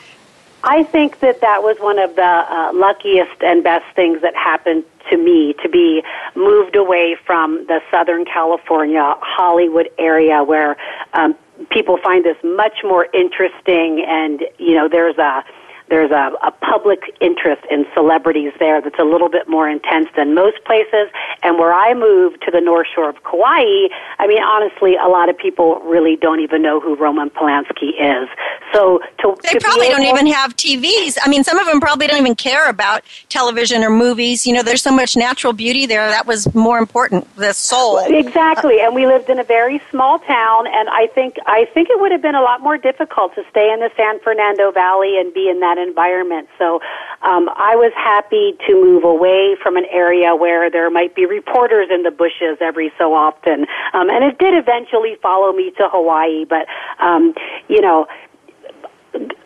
[0.64, 4.84] I think that that was one of the uh, luckiest and best things that happened
[5.10, 6.02] to me to be
[6.34, 10.76] moved away from the Southern California Hollywood area where
[11.12, 11.36] um,
[11.70, 15.44] people find this much more interesting and you know there's a
[15.88, 20.34] there's a, a public interest in celebrities there that's a little bit more intense than
[20.34, 21.08] most places.
[21.42, 23.88] And where I moved to the North Shore of Kauai,
[24.18, 28.28] I mean, honestly, a lot of people really don't even know who Roman Polanski is.
[28.72, 31.18] So to they to probably able, don't even have TVs.
[31.22, 34.46] I mean, some of them probably don't even care about television or movies.
[34.46, 36.08] You know, there's so much natural beauty there.
[36.08, 37.28] That was more important.
[37.36, 37.98] The soul.
[37.98, 38.80] Exactly.
[38.80, 42.10] And we lived in a very small town, and I think I think it would
[42.10, 45.48] have been a lot more difficult to stay in the San Fernando Valley and be
[45.48, 46.48] in that that environment.
[46.58, 46.80] So
[47.22, 51.88] um, I was happy to move away from an area where there might be reporters
[51.90, 53.66] in the bushes every so often.
[53.92, 56.66] Um, and it did eventually follow me to Hawaii, but
[57.00, 57.34] um,
[57.68, 58.06] you know,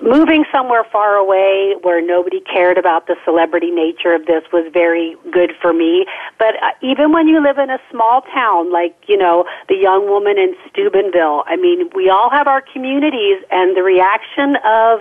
[0.00, 5.14] moving somewhere far away where nobody cared about the celebrity nature of this was very
[5.30, 6.06] good for me.
[6.38, 10.08] But uh, even when you live in a small town, like, you know, the young
[10.08, 15.00] woman in Steubenville, I mean, we all have our communities and the reaction of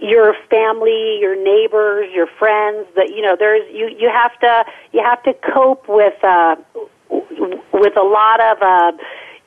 [0.00, 5.02] your family, your neighbors, your friends, that, you know, there's, you, you have to, you
[5.02, 6.56] have to cope with, uh,
[7.72, 8.92] with a lot of, uh,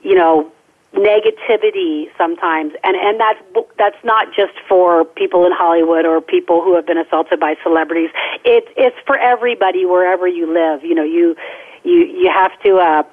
[0.02, 0.52] you know,
[0.94, 2.74] negativity sometimes.
[2.84, 3.40] And and that's
[3.78, 8.10] that's not just for people in Hollywood or people who have been assaulted by celebrities.
[8.46, 10.84] It's it's for everybody wherever you live.
[10.84, 11.36] You know you
[11.84, 13.04] you you have to uh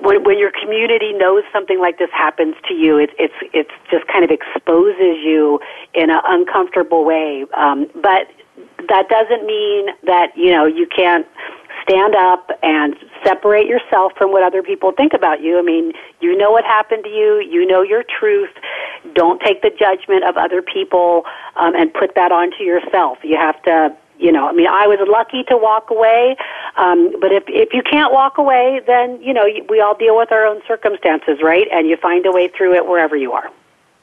[0.00, 4.06] when when your community knows something like this happens to you it it's it's just
[4.08, 5.60] kind of exposes you
[5.94, 8.28] in an uncomfortable way um but
[8.88, 11.26] that doesn't mean that you know you can't
[11.82, 15.58] stand up and separate yourself from what other people think about you.
[15.58, 17.40] I mean, you know what happened to you.
[17.40, 18.50] You know your truth.
[19.14, 21.24] Don't take the judgment of other people
[21.56, 23.18] um, and put that onto yourself.
[23.22, 26.36] You have to you know, I mean, I was lucky to walk away,
[26.76, 30.30] um, but if if you can't walk away, then you know we all deal with
[30.32, 31.66] our own circumstances, right?
[31.72, 33.50] And you find a way through it wherever you are.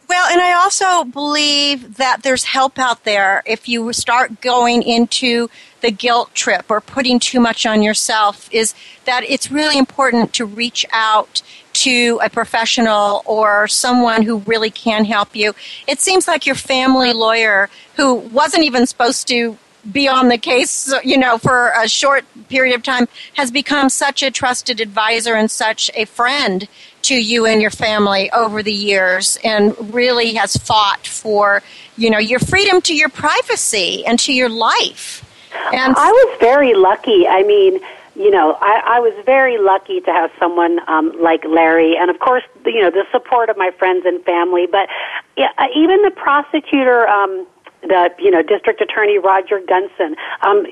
[0.10, 5.50] Well, and I also believe that there's help out there if you start going into
[5.82, 8.74] the guilt trip or putting too much on yourself is
[9.06, 11.44] that it's really important to reach out
[11.74, 15.54] to a professional or someone who really can help you.
[15.88, 19.60] It seems like your family lawyer who wasn't even supposed to
[19.92, 24.24] be on the case, you know, for a short period of time has become such
[24.24, 26.68] a trusted advisor and such a friend
[27.04, 31.64] to you and your family over the years and really has fought for,
[31.98, 35.26] you know, your freedom to your privacy and to your life.
[35.74, 37.28] And I was very lucky.
[37.28, 37.80] I mean,
[38.16, 42.20] you know, I, I was very lucky to have someone um, like Larry, and of
[42.20, 44.68] course, you know, the support of my friends and family.
[44.68, 44.90] But
[45.38, 47.48] yeah, even the prosecutor, um,
[47.82, 50.66] the you know, District Attorney Roger Gunson, um,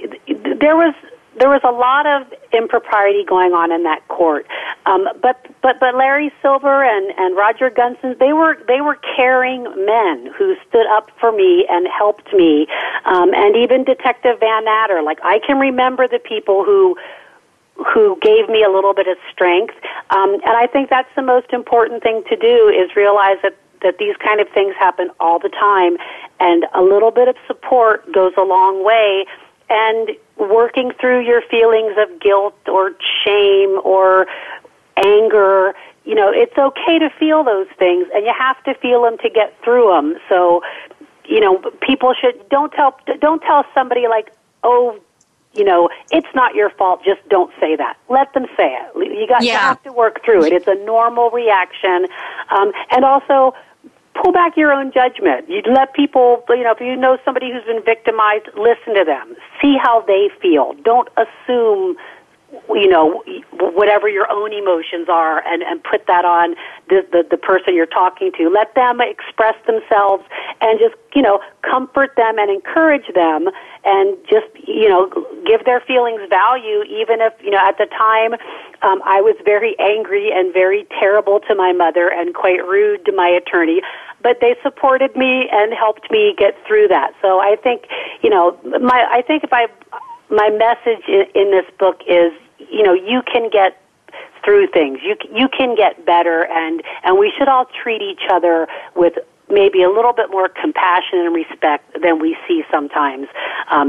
[0.59, 0.93] there was
[1.39, 4.47] there was a lot of impropriety going on in that court.
[4.85, 9.63] Um, but but but Larry Silver and and Roger Gunson they were they were caring
[9.85, 12.67] men who stood up for me and helped me,
[13.05, 15.03] um, and even Detective Vannatter.
[15.03, 16.97] Like I can remember the people who
[17.93, 19.75] who gave me a little bit of strength.
[20.09, 23.97] Um, and I think that's the most important thing to do is realize that that
[23.97, 25.97] these kind of things happen all the time,
[26.39, 29.25] and a little bit of support goes a long way.
[29.69, 32.91] And working through your feelings of guilt or
[33.25, 34.27] shame or
[35.05, 35.73] anger,
[36.05, 39.29] you know, it's okay to feel those things and you have to feel them to
[39.29, 40.15] get through them.
[40.29, 40.61] So,
[41.25, 44.31] you know, people should don't tell don't tell somebody like,
[44.63, 44.97] "Oh,
[45.57, 47.03] you know, it's not your fault.
[47.03, 47.97] Just don't say that.
[48.09, 48.95] Let them say it.
[48.95, 49.53] You got yeah.
[49.53, 50.53] you have to work through it.
[50.53, 52.07] It's a normal reaction,
[52.49, 53.53] um, and also
[54.21, 55.49] pull back your own judgment.
[55.49, 59.35] You let people, you know, if you know somebody who's been victimized, listen to them.
[59.61, 60.73] See how they feel.
[60.83, 61.97] Don't assume
[62.69, 66.55] you know whatever your own emotions are and and put that on
[66.89, 68.49] the, the the person you're talking to.
[68.49, 70.23] Let them express themselves
[70.61, 73.49] and just you know comfort them and encourage them
[73.85, 75.09] and just you know
[75.45, 78.33] give their feelings value even if you know at the time
[78.81, 83.11] um I was very angry and very terrible to my mother and quite rude to
[83.11, 83.81] my attorney.
[84.21, 87.13] But they supported me and helped me get through that.
[87.21, 87.85] So I think
[88.21, 89.67] you know my I think if I
[90.29, 93.81] my message in, in this book is, you know, you can get
[94.43, 94.99] through things.
[95.03, 99.13] You you can get better, and and we should all treat each other with
[99.49, 103.27] maybe a little bit more compassion and respect than we see sometimes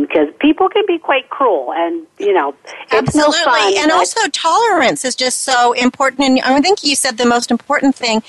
[0.01, 2.55] because um, people can be quite cruel and you know
[2.93, 7.27] absolutely no and also tolerance is just so important and i think you said the
[7.27, 8.23] most important thing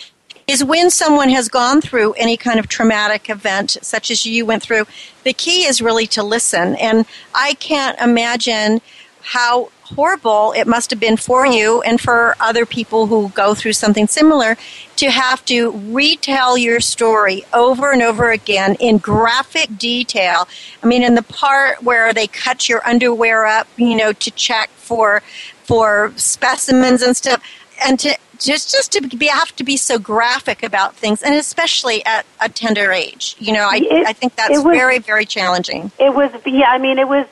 [0.50, 4.64] is when someone has gone through any kind of traumatic event, such as you went
[4.64, 4.86] through,
[5.24, 6.76] the key is really to listen.
[6.78, 8.82] And I can't imagine
[9.22, 13.74] how horrible it must have been for you and for other people who go through
[13.74, 14.56] something similar
[14.96, 20.48] to have to retell your story over and over again in graphic detail.
[20.84, 24.70] I mean, in the part where they cut your underwear up, you know, to check
[24.72, 25.22] for
[25.64, 27.44] for specimens and stuff,
[27.86, 32.04] and to just just to be have to be so graphic about things, and especially
[32.06, 33.36] at a tender age.
[33.40, 35.92] You know, I it, I think that's was, very very challenging.
[36.00, 37.26] It was yeah, I mean, it was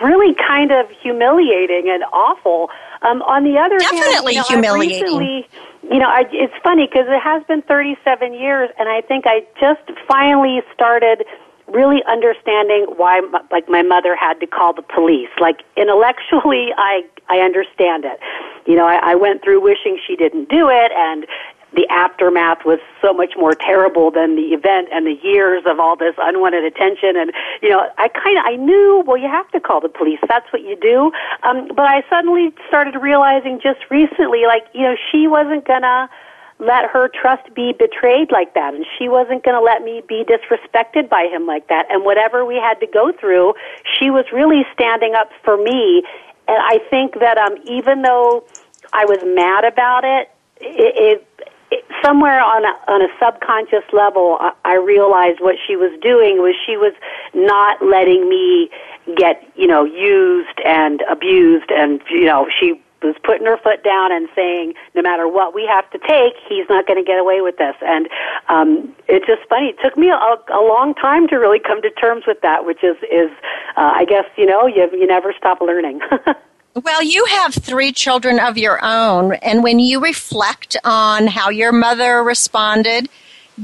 [0.00, 2.70] really kind of humiliating and awful.
[3.02, 5.18] Um, on the other definitely hand, you know, humiliating.
[5.18, 5.48] Recently,
[5.82, 9.44] you know, I, it's funny because it has been 37 years, and I think I
[9.58, 11.24] just finally started
[11.66, 15.30] really understanding why, like, my mother had to call the police.
[15.40, 18.20] Like, intellectually, I I understand it.
[18.66, 21.26] You know, I, I went through wishing she didn't do it, and
[21.74, 25.96] the aftermath was so much more terrible than the event and the years of all
[25.96, 27.16] this unwanted attention.
[27.16, 27.32] And
[27.62, 30.20] you know i kind of i knew well you have to call the police.
[30.28, 31.12] That's what you do.
[31.42, 36.10] Um but i suddenly started realizing just recently like you know she wasn't gonna
[36.58, 40.22] let her trust be betrayed like that and she wasn't going to let me be
[40.22, 41.90] disrespected by him like that.
[41.90, 43.54] And whatever we had to go through
[43.98, 46.04] she was really standing up for me.
[46.46, 48.44] And i think that um even though
[48.92, 50.30] i was mad about it
[50.60, 51.28] it, it
[51.72, 56.38] it, somewhere on a, on a subconscious level, I, I realized what she was doing
[56.38, 56.92] was she was
[57.32, 58.68] not letting me
[59.16, 64.12] get, you know, used and abused, and you know, she was putting her foot down
[64.12, 67.40] and saying, no matter what we have to take, he's not going to get away
[67.40, 67.74] with this.
[67.82, 68.08] And
[68.48, 69.68] um, it's just funny.
[69.74, 72.84] It took me a, a long time to really come to terms with that, which
[72.84, 73.30] is is,
[73.76, 76.00] uh, I guess, you know, you you never stop learning.
[76.74, 81.70] Well, you have three children of your own, and when you reflect on how your
[81.70, 83.10] mother responded,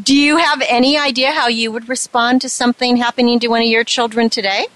[0.02, 3.68] do you have any idea how you would respond to something happening to one of
[3.68, 4.66] your children today?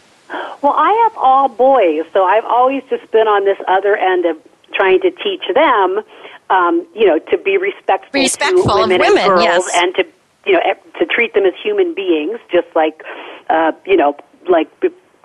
[0.62, 4.38] Well, I have all boys, so I've always just been on this other end of
[4.72, 6.00] trying to teach them,
[6.48, 9.70] um, you know, to be respectful, Respectful to of women, women, and girls, yes.
[9.76, 10.06] and to
[10.46, 10.60] you know
[10.98, 13.02] to treat them as human beings, just like
[13.50, 14.16] uh, you know,
[14.48, 14.70] like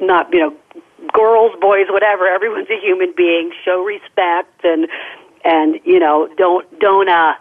[0.01, 0.55] not you know,
[1.13, 2.27] girls, boys, whatever.
[2.27, 3.51] Everyone's a human being.
[3.63, 4.87] Show respect and
[5.43, 7.33] and you know, don't don't uh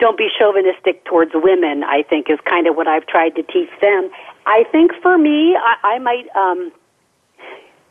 [0.00, 3.68] don't be chauvinistic towards women, I think is kind of what I've tried to teach
[3.80, 4.10] them.
[4.46, 6.72] I think for me, I, I might, um,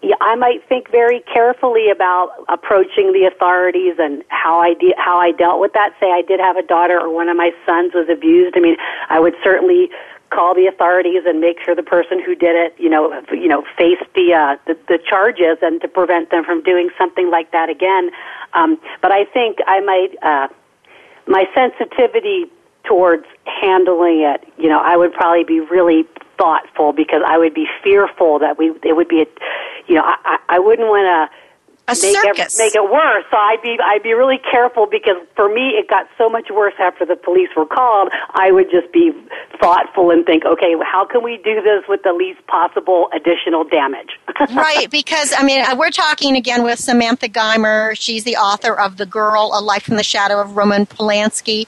[0.01, 5.19] yeah, I might think very carefully about approaching the authorities and how I de- how
[5.19, 5.93] I dealt with that.
[5.99, 8.55] Say I did have a daughter or one of my sons was abused.
[8.57, 8.77] I mean,
[9.09, 9.89] I would certainly
[10.29, 13.63] call the authorities and make sure the person who did it, you know, you know,
[13.77, 17.69] faced the uh, the, the charges and to prevent them from doing something like that
[17.69, 18.11] again.
[18.53, 20.15] Um, but I think I might.
[20.21, 20.47] Uh,
[21.27, 22.47] my sensitivity
[22.83, 26.05] towards handling it, you know, I would probably be really
[26.39, 29.25] thoughtful because I would be fearful that we it would be a,
[29.87, 31.37] you know, I I, I wouldn't want to
[31.89, 32.59] A make circus.
[32.59, 33.25] it make it worse.
[33.31, 36.75] So I'd be I'd be really careful because for me it got so much worse
[36.79, 38.09] after the police were called.
[38.31, 39.11] I would just be
[39.59, 44.19] thoughtful and think, okay, how can we do this with the least possible additional damage?
[44.55, 47.95] right, because I mean, uh, we're talking again with Samantha Geimer.
[47.95, 51.65] She's the author of The Girl, A Life in the Shadow of Roman Polanski.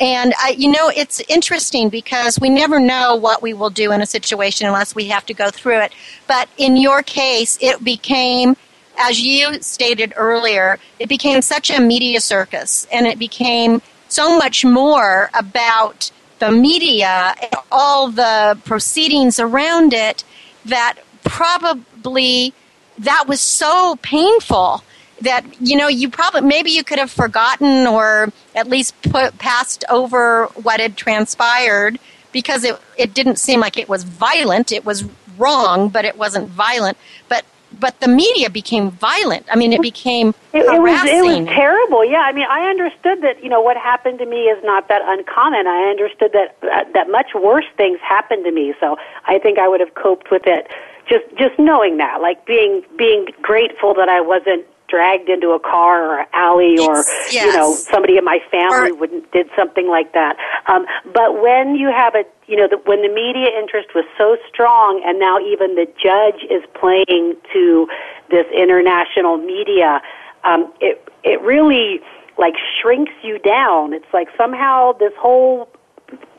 [0.00, 4.02] And, I, you know, it's interesting because we never know what we will do in
[4.02, 5.92] a situation unless we have to go through it.
[6.26, 8.56] But in your case, it became,
[8.98, 14.64] as you stated earlier, it became such a media circus and it became so much
[14.64, 20.24] more about the media and all the proceedings around it
[20.64, 22.52] that probably
[22.98, 24.82] that was so painful
[25.20, 29.84] that you know you probably maybe you could have forgotten or at least put passed
[29.88, 31.98] over what had transpired
[32.32, 34.72] because it it didn't seem like it was violent.
[34.72, 35.04] It was
[35.38, 36.98] wrong but it wasn't violent.
[37.28, 37.44] But
[37.78, 42.04] but the media became violent i mean it became It, it was it was terrible.
[42.04, 45.00] Yeah, I mean, I understood that you know what happened to me is not that
[45.04, 45.66] uncommon.
[45.66, 48.74] I understood that that, that much worse things happened to me.
[48.78, 48.96] So
[49.26, 50.68] I think I would have coped with it
[51.08, 56.20] just just knowing that, like being being grateful that I wasn't dragged into a car
[56.20, 56.96] or alley or
[57.32, 60.36] Yes, you know somebody in my family Or- wouldn't did something like that.
[60.66, 64.36] Um, but when you have a you know the, when the media interest was so
[64.52, 67.88] strong, and now even the judge is playing to
[68.30, 70.02] this international media,
[70.44, 72.00] um, it it really
[72.36, 73.94] like shrinks you down.
[73.94, 75.68] It's like somehow this whole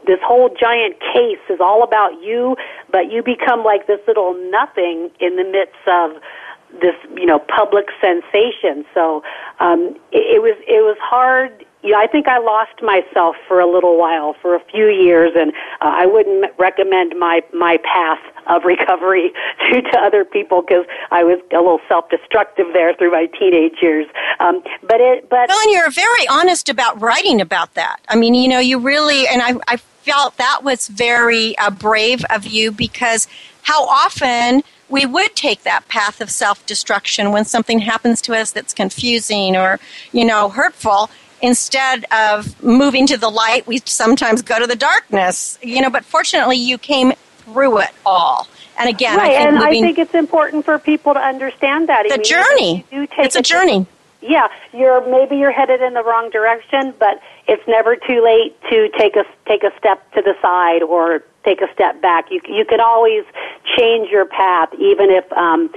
[0.06, 2.56] this whole giant case is all about you,
[2.92, 6.22] but you become like this little nothing in the midst of
[6.82, 8.86] this, you know, public sensation.
[8.94, 9.24] So
[9.60, 11.66] um, it, it was it was hard.
[11.84, 15.34] You know, I think I lost myself for a little while, for a few years,
[15.36, 15.52] and
[15.82, 19.32] uh, I wouldn't recommend my my path of recovery
[19.70, 24.08] to, to other people because I was a little self-destructive there through my teenage years.
[24.40, 28.00] Um, but it, but Well, and you're very honest about writing about that.
[28.08, 32.26] I mean, you know, you really, and I, I felt that was very uh, brave
[32.30, 33.28] of you because
[33.64, 38.52] how often we would take that path of self destruction when something happens to us
[38.52, 39.80] that's confusing or,
[40.12, 41.10] you know, hurtful.
[41.42, 46.06] Instead of moving to the light, we sometimes go to the darkness, you know, but
[46.06, 48.48] fortunately you came through it all.
[48.80, 51.90] And again, right, I think and moving I think it's important for people to understand
[51.90, 52.08] that.
[52.08, 52.86] The journey.
[52.92, 53.86] You do take It's a journey.
[54.22, 58.90] Yeah, you're maybe you're headed in the wrong direction, but it's never too late to
[58.98, 62.32] take a take a step to the side or take a step back.
[62.32, 63.24] You you can always
[63.78, 65.70] change your path, even if um,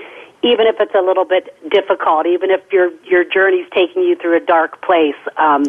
[0.43, 4.37] even if it's a little bit difficult, even if your your journey's taking you through
[4.37, 5.17] a dark place.
[5.37, 5.64] Um,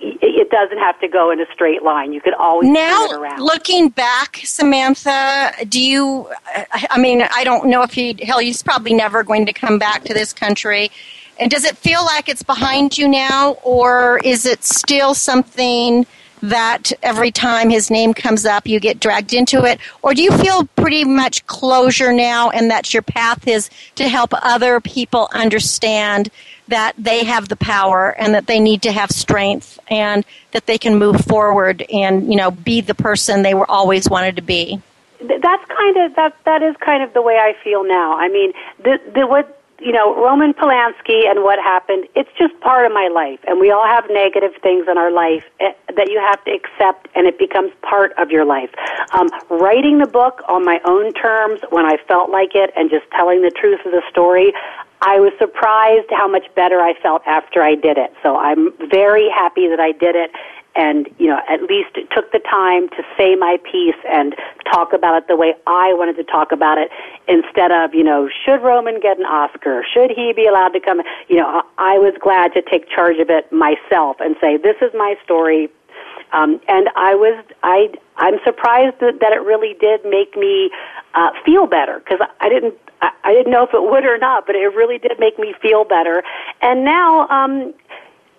[0.00, 2.12] it doesn't have to go in a straight line.
[2.12, 3.40] You could always now turn it around.
[3.40, 6.30] looking back, Samantha, do you?
[6.90, 10.04] I mean, I don't know if he hell, he's probably never going to come back
[10.04, 10.90] to this country.
[11.40, 16.06] And does it feel like it's behind you now, or is it still something
[16.42, 19.78] that every time his name comes up, you get dragged into it?
[20.02, 24.30] Or do you feel pretty much closure now, and that your path is to help
[24.32, 26.30] other people understand
[26.68, 30.78] that they have the power and that they need to have strength and that they
[30.78, 34.80] can move forward and you know be the person they were always wanted to be?
[35.20, 36.36] That's kind of that.
[36.44, 38.16] That is kind of the way I feel now.
[38.16, 42.06] I mean, the the what you know, Roman Polanski and what happened.
[42.14, 45.44] It's just part of my life, and we all have negative things in our life
[45.60, 48.70] eh, that you have to accept, and it becomes part of your life.
[49.12, 53.06] Um, writing the book on my own terms when I felt like it, and just
[53.12, 54.52] telling the truth of the story.
[55.00, 58.12] I was surprised how much better I felt after I did it.
[58.20, 60.32] So I'm very happy that I did it
[60.78, 64.34] and you know at least took the time to say my piece and
[64.72, 66.88] talk about it the way I wanted to talk about it
[67.26, 69.84] instead of you know should Roman get an Oscar?
[69.92, 71.02] Should he be allowed to come?
[71.28, 74.94] You know I was glad to take charge of it myself and say this is
[74.94, 75.68] my story.
[76.32, 80.70] Um, and I was I I'm surprised that, that it really did make me
[81.14, 84.46] uh, feel better because I didn't I, I didn't know if it would or not,
[84.46, 86.22] but it really did make me feel better.
[86.62, 87.74] And now um,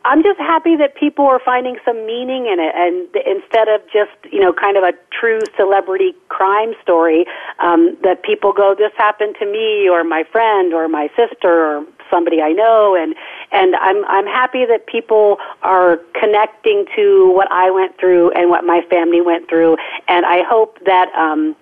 [0.05, 4.11] I'm just happy that people are finding some meaning in it, and instead of just
[4.31, 7.25] you know kind of a true celebrity crime story,
[7.59, 11.85] um, that people go, "This happened to me," or my friend, or my sister, or
[12.09, 13.13] somebody I know, and
[13.51, 18.63] and I'm I'm happy that people are connecting to what I went through and what
[18.63, 19.77] my family went through,
[20.07, 21.13] and I hope that.
[21.13, 21.55] Um,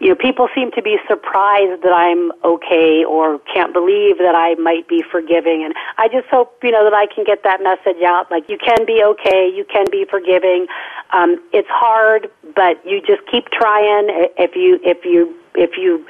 [0.00, 4.54] you know, people seem to be surprised that I'm okay or can't believe that I
[4.56, 5.64] might be forgiving.
[5.64, 8.30] And I just hope, you know, that I can get that message out.
[8.30, 10.66] Like, you can be okay, you can be forgiving.
[11.12, 14.08] Um, it's hard, but you just keep trying.
[14.36, 16.04] If you, if you, if you,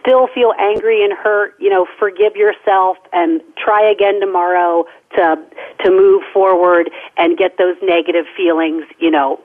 [0.00, 5.36] still feel angry and hurt, you know, forgive yourself and try again tomorrow to
[5.84, 9.40] to move forward and get those negative feelings, you know,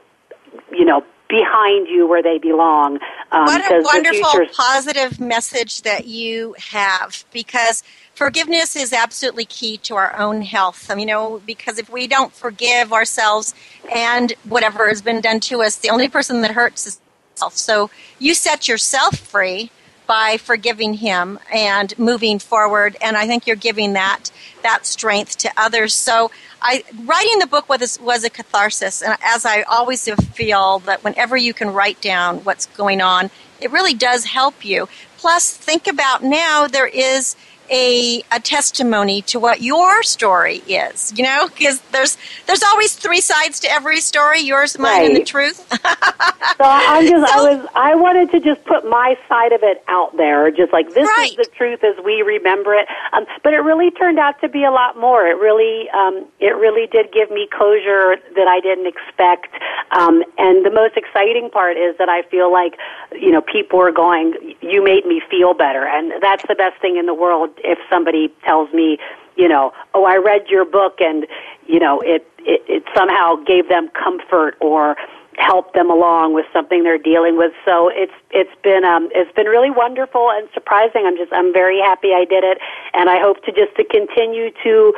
[0.72, 2.98] you know, behind you where they belong.
[3.32, 7.82] Um, what a wonderful positive message that you have because
[8.14, 10.90] forgiveness is absolutely key to our own health.
[10.90, 13.54] I mean, you know, because if we don't forgive ourselves
[13.94, 17.00] and whatever has been done to us, the only person that hurts is
[17.36, 17.56] self.
[17.56, 19.70] So you set yourself free
[20.10, 24.32] by forgiving him and moving forward and I think you're giving that
[24.64, 25.94] that strength to others.
[25.94, 31.04] So I writing the book was was a catharsis and as I always feel that
[31.04, 33.30] whenever you can write down what's going on,
[33.60, 34.88] it really does help you.
[35.16, 37.36] Plus think about now there is
[37.70, 42.16] a, a testimony to what your story is, you know, because there's
[42.46, 45.66] there's always three sides to every story, yours, mine, and the truth.
[45.70, 50.16] So I'm just, I was, I wanted to just put my side of it out
[50.16, 51.30] there, just like this Right.
[51.30, 52.86] is the truth as we remember it.
[53.12, 55.26] Um, but it really turned out to be a lot more.
[55.26, 59.48] It really, um, it really did give me closure that I didn't expect.
[59.92, 62.76] Um, and the most exciting part is that I feel like,
[63.12, 66.96] you know, people are going, "You made me feel better," and that's the best thing
[66.96, 67.50] in the world.
[67.64, 68.98] If somebody tells me,
[69.36, 71.26] you know, "Oh, I read your book," and
[71.66, 74.96] you know, it it, it somehow gave them comfort or
[75.38, 77.52] helped them along with something they're dealing with.
[77.64, 81.04] So it's it's been um, it's been really wonderful and surprising.
[81.06, 82.58] I'm just I'm very happy I did it,
[82.92, 84.94] and I hope to just to continue to,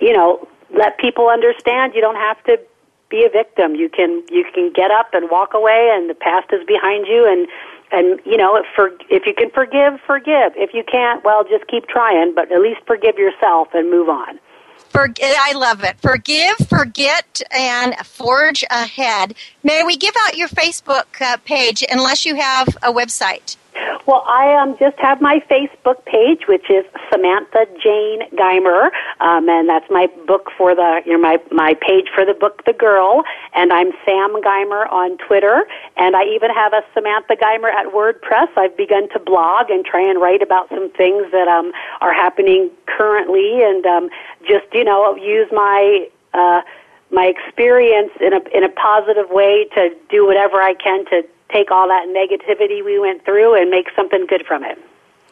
[0.00, 0.46] you know,
[0.76, 2.58] let people understand you don't have to
[3.14, 3.76] be a victim.
[3.76, 7.24] You can you can get up and walk away, and the past is behind you,
[7.30, 7.46] and
[7.92, 10.52] and you know if for if you can forgive, forgive.
[10.56, 14.40] If you can't, well, just keep trying, but at least forgive yourself and move on.
[14.90, 15.96] For, I love it.
[16.00, 19.34] Forgive, forget, and forge ahead.
[19.64, 23.56] May we give out your Facebook uh, page unless you have a website?
[24.06, 29.68] Well, I um, just have my Facebook page, which is Samantha Jane Geimer, um, and
[29.68, 33.24] that's my book for the, you know, my my page for the book, The Girl,
[33.54, 35.66] and I'm Sam Geimer on Twitter,
[35.96, 38.48] and I even have a Samantha Geimer at WordPress.
[38.56, 42.70] I've begun to blog and try and write about some things that um, are happening
[42.86, 44.10] currently, and um,
[44.46, 46.08] just you know use my.
[46.32, 46.62] Uh,
[47.10, 51.22] my experience in a in a positive way to do whatever I can to
[51.54, 54.78] take all that negativity we went through and make something good from it.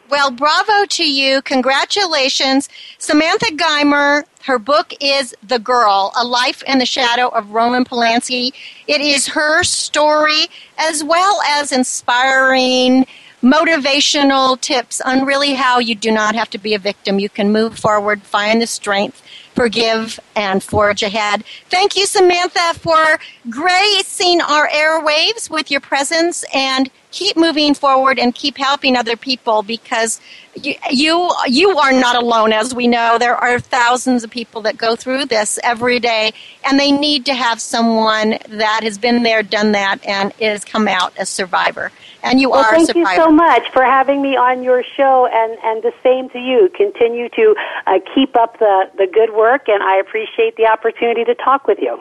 [0.09, 1.41] Well, bravo to you.
[1.41, 2.69] Congratulations.
[2.97, 8.51] Samantha Geimer, her book is The Girl, A Life in the Shadow of Roman Polanski.
[8.87, 10.47] It is her story
[10.77, 13.05] as well as inspiring
[13.41, 17.19] motivational tips on really how you do not have to be a victim.
[17.19, 19.21] You can move forward, find the strength,
[19.53, 21.43] forgive, and forge ahead.
[21.69, 28.33] Thank you, Samantha, for gracing our airwaves with your presence and keep moving forward and
[28.33, 30.19] keep helping other people because
[30.55, 34.77] you, you you are not alone as we know there are thousands of people that
[34.77, 36.33] go through this every day
[36.65, 40.87] and they need to have someone that has been there done that and is come
[40.87, 41.91] out a survivor
[42.23, 45.57] and you well, are thank you so much for having me on your show and
[45.63, 46.69] and the same to you.
[46.75, 47.55] Continue to
[47.85, 51.79] uh, keep up the the good work and i appreciate the opportunity to talk with
[51.81, 51.99] you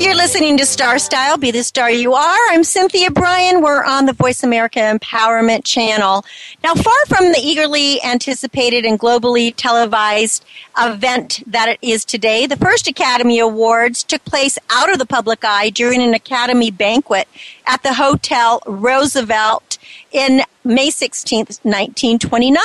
[0.00, 2.38] You're listening to Star Style, Be the Star You Are.
[2.48, 3.60] I'm Cynthia Brian.
[3.60, 6.24] We're on the Voice America Empowerment Channel.
[6.64, 10.42] Now, far from the eagerly anticipated and globally televised
[10.78, 15.44] event that it is today, the first Academy Awards took place out of the public
[15.44, 17.28] eye during an Academy banquet
[17.70, 19.78] at the Hotel Roosevelt
[20.10, 22.60] in May 16th, 1929,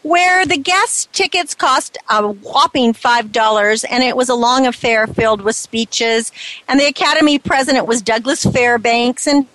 [0.00, 5.42] where the guest tickets cost a whopping $5 and it was a long affair filled
[5.42, 6.32] with speeches.
[6.68, 9.46] And the Academy president was Douglas Fairbanks and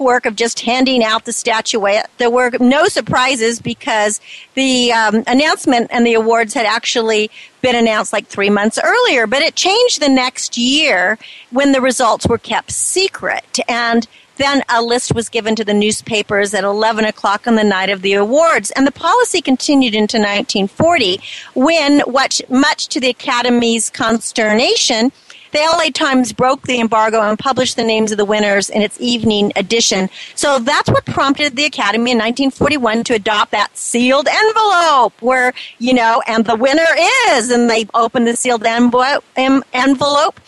[0.00, 2.10] work of just handing out the statuette.
[2.18, 4.20] There were no surprises because
[4.54, 7.30] the um, announcement and the awards had actually
[7.60, 11.18] been announced like three months earlier, but it changed the next year
[11.50, 13.58] when the results were kept secret.
[13.68, 14.06] And
[14.38, 18.02] then a list was given to the newspapers at 11 o'clock on the night of
[18.02, 18.70] the awards.
[18.70, 21.20] And the policy continued into 1940
[21.54, 22.02] when,
[22.48, 25.12] much to the Academy's consternation,
[25.52, 29.00] the LA Times broke the embargo and published the names of the winners in its
[29.00, 30.08] evening edition.
[30.34, 35.94] So that's what prompted the Academy in 1941 to adopt that sealed envelope where, you
[35.94, 36.86] know, and the winner
[37.30, 39.24] is, and they opened the sealed envelope.
[39.36, 40.40] envelope.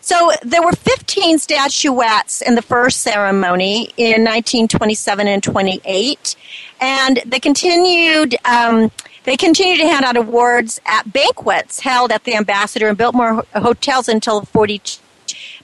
[0.00, 6.36] So there were 15 statuettes in the first ceremony in 1927 and 28,
[6.80, 8.36] and they continued.
[8.44, 8.90] Um,
[9.30, 14.08] they continued to hand out awards at banquets held at the Ambassador and Biltmore hotels
[14.08, 15.00] until 42.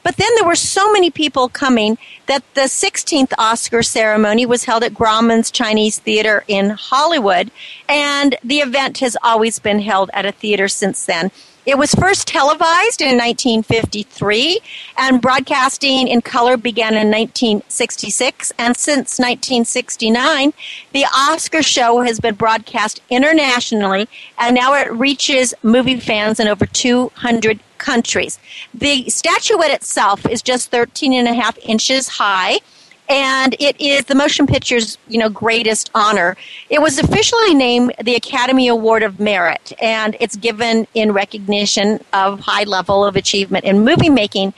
[0.05, 4.85] But then there were so many people coming that the 16th Oscar ceremony was held
[4.85, 7.51] at Grauman's Chinese Theater in Hollywood,
[7.89, 11.33] and the event has always been held at a theater since then.
[11.67, 14.61] It was first televised in 1953,
[14.99, 18.53] and broadcasting in color began in 1966.
[18.57, 20.53] And since 1969,
[20.93, 24.09] the Oscar show has been broadcast internationally,
[24.39, 28.39] and now it reaches movie fans in over 200 countries.
[28.73, 32.61] The statuette itself is just 13 and a half inches high
[33.09, 36.37] and it is the motion picture's you know greatest honor.
[36.71, 42.41] It was officially named the Academy Award of Merit, and it's given in recognition of
[42.41, 44.55] high level of achievement in movie making.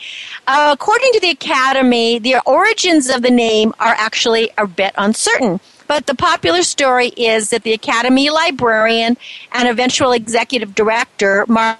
[0.47, 5.61] Uh, according to the Academy, the origins of the name are actually a bit uncertain.
[5.87, 9.17] But the popular story is that the Academy librarian
[9.53, 11.79] and eventual executive director, Mar-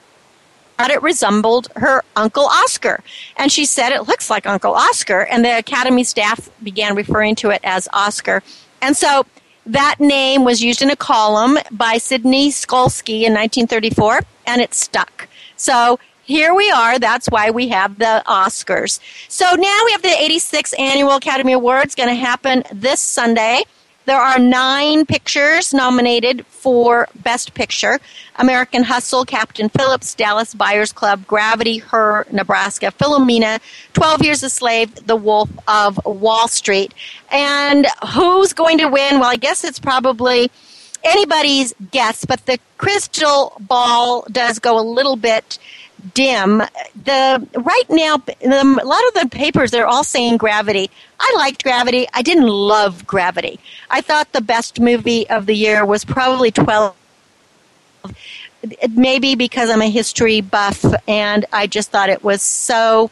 [0.79, 3.03] thought it resembled her Uncle Oscar.
[3.37, 5.23] And she said it looks like Uncle Oscar.
[5.23, 8.43] And the Academy staff began referring to it as Oscar.
[8.81, 9.27] And so
[9.67, 15.29] that name was used in a column by Sidney Skolsky in 1934, and it stuck.
[15.57, 16.99] So here we are.
[16.99, 19.01] That's why we have the Oscars.
[19.29, 23.65] So now we have the 86th Annual Academy Awards going to happen this Sunday.
[24.09, 28.01] There are nine pictures nominated for Best Picture
[28.37, 33.61] American Hustle, Captain Phillips, Dallas Buyers Club, Gravity, Her, Nebraska, Philomena,
[33.93, 36.95] 12 Years a Slave, The Wolf of Wall Street.
[37.31, 39.21] And who's going to win?
[39.21, 40.51] Well, I guess it's probably
[41.05, 45.59] anybody's guess, but the crystal ball does go a little bit
[46.15, 46.63] dim.
[47.05, 50.91] The right now, the, a lot of the papers they're all saying Gravity.
[51.21, 52.07] I liked Gravity.
[52.15, 53.61] I didn't love Gravity.
[53.91, 56.95] I thought the best movie of the year was probably Twelve.
[58.91, 63.11] Maybe because I'm a history buff, and I just thought it was so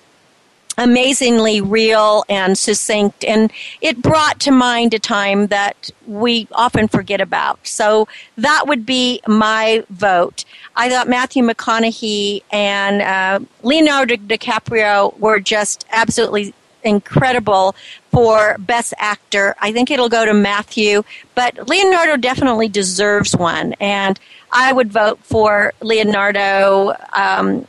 [0.79, 7.21] amazingly real and succinct and it brought to mind a time that we often forget
[7.21, 8.07] about so
[8.37, 10.45] that would be my vote
[10.77, 17.75] i thought matthew mcconaughey and uh, leonardo dicaprio were just absolutely incredible
[18.13, 19.57] for best actor.
[19.61, 21.03] I think it'll go to matthew
[21.35, 23.75] but leonardo definitely deserves one.
[23.81, 24.19] And
[24.53, 27.67] i would vote for leonardo um,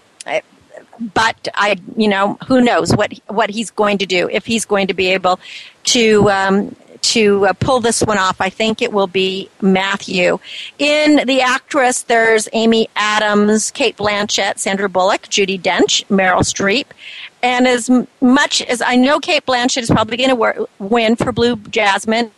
[1.14, 4.88] but I, you know, who knows what what he's going to do if he's going
[4.88, 5.40] to be able
[5.86, 6.76] to um,
[7.14, 8.42] to uh, pull this one off.
[8.42, 10.40] I think it will be Matthew.
[10.80, 16.86] In the actress, there's Amy Adams, Cate Blanchett, Sandra Bullock, Judi Dench, Meryl Streep.
[17.42, 17.90] And as
[18.20, 22.32] much as I know Cate Blanchett is probably going to win for Blue Jasmine,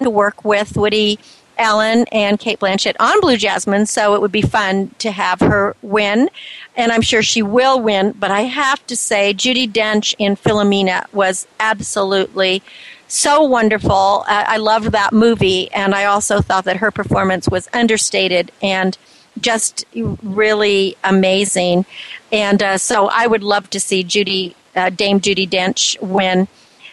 [0.00, 1.18] to work with Woody
[1.58, 5.74] Allen and Cate Blanchett on Blue Jasmine, so it would be fun to have her
[5.80, 6.28] win.
[6.76, 11.10] And I'm sure she will win, but I have to say, Judi Dench in Philomena
[11.14, 12.62] was absolutely
[13.08, 14.24] so wonderful.
[14.26, 18.98] I loved that movie, and I also thought that her performance was understated and
[19.40, 21.86] just really amazing.
[22.32, 26.48] And uh, so I would love to see Judi, uh, Dame Judi Dench win.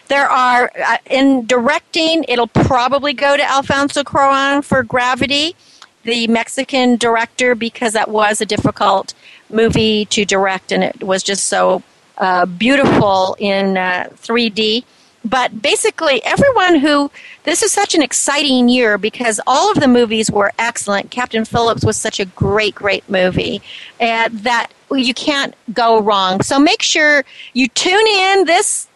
[0.08, 5.56] There are, uh, in directing, it'll probably go to Alfonso Cuaron for Gravity,
[6.02, 9.14] the Mexican director, because that was a difficult
[9.50, 11.82] movie to direct and it was just so
[12.18, 14.84] uh, beautiful in uh, 3D.
[15.24, 17.10] But basically, everyone who,
[17.44, 21.10] this is such an exciting year because all of the movies were excellent.
[21.10, 23.62] Captain Phillips was such a great, great movie
[23.98, 26.42] and that you can't go wrong.
[26.42, 28.88] So make sure you tune in this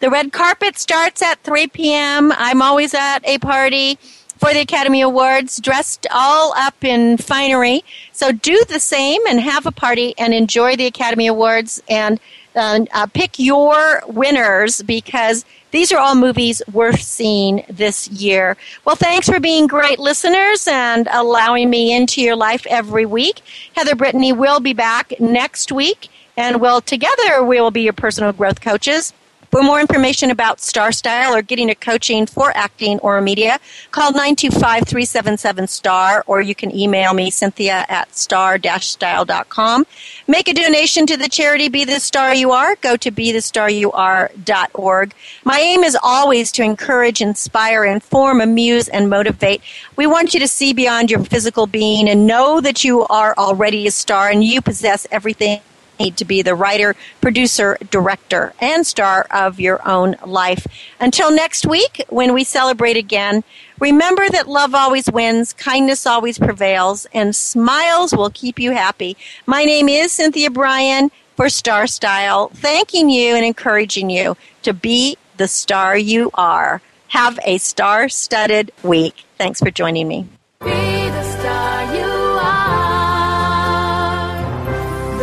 [0.00, 2.32] the red carpet starts at 3 p.m.
[2.36, 3.98] I'm always at a party
[4.38, 7.82] for the Academy Awards, dressed all up in finery.
[8.12, 12.20] So do the same and have a party and enjoy the Academy Awards and
[12.58, 18.56] uh, uh, pick your winners because these are all movies worth seeing this year.
[18.84, 23.40] Well, thanks for being great listeners and allowing me into your life every week.
[23.76, 28.32] Heather Brittany will be back next week, and we'll together we will be your personal
[28.32, 29.12] growth coaches.
[29.50, 33.58] For more information about Star Style or getting a coaching for acting or media,
[33.90, 39.86] call 925-377-STAR or you can email me, Cynthia at star-style.com.
[40.26, 42.76] Make a donation to the charity Be the Star You Are.
[42.76, 45.14] Go to BeTheStarYouAre.org.
[45.44, 49.62] My aim is always to encourage, inspire, inform, amuse, and motivate.
[49.96, 53.86] We want you to see beyond your physical being and know that you are already
[53.86, 55.62] a star and you possess everything
[55.98, 60.66] need to be the writer, producer, director, and star of your own life.
[61.00, 63.44] Until next week, when we celebrate again,
[63.80, 69.16] remember that love always wins, kindness always prevails, and smiles will keep you happy.
[69.46, 75.16] My name is Cynthia Brian for Star Style, thanking you and encouraging you to be
[75.36, 76.82] the star you are.
[77.08, 79.24] Have a star studded week.
[79.38, 80.26] Thanks for joining me.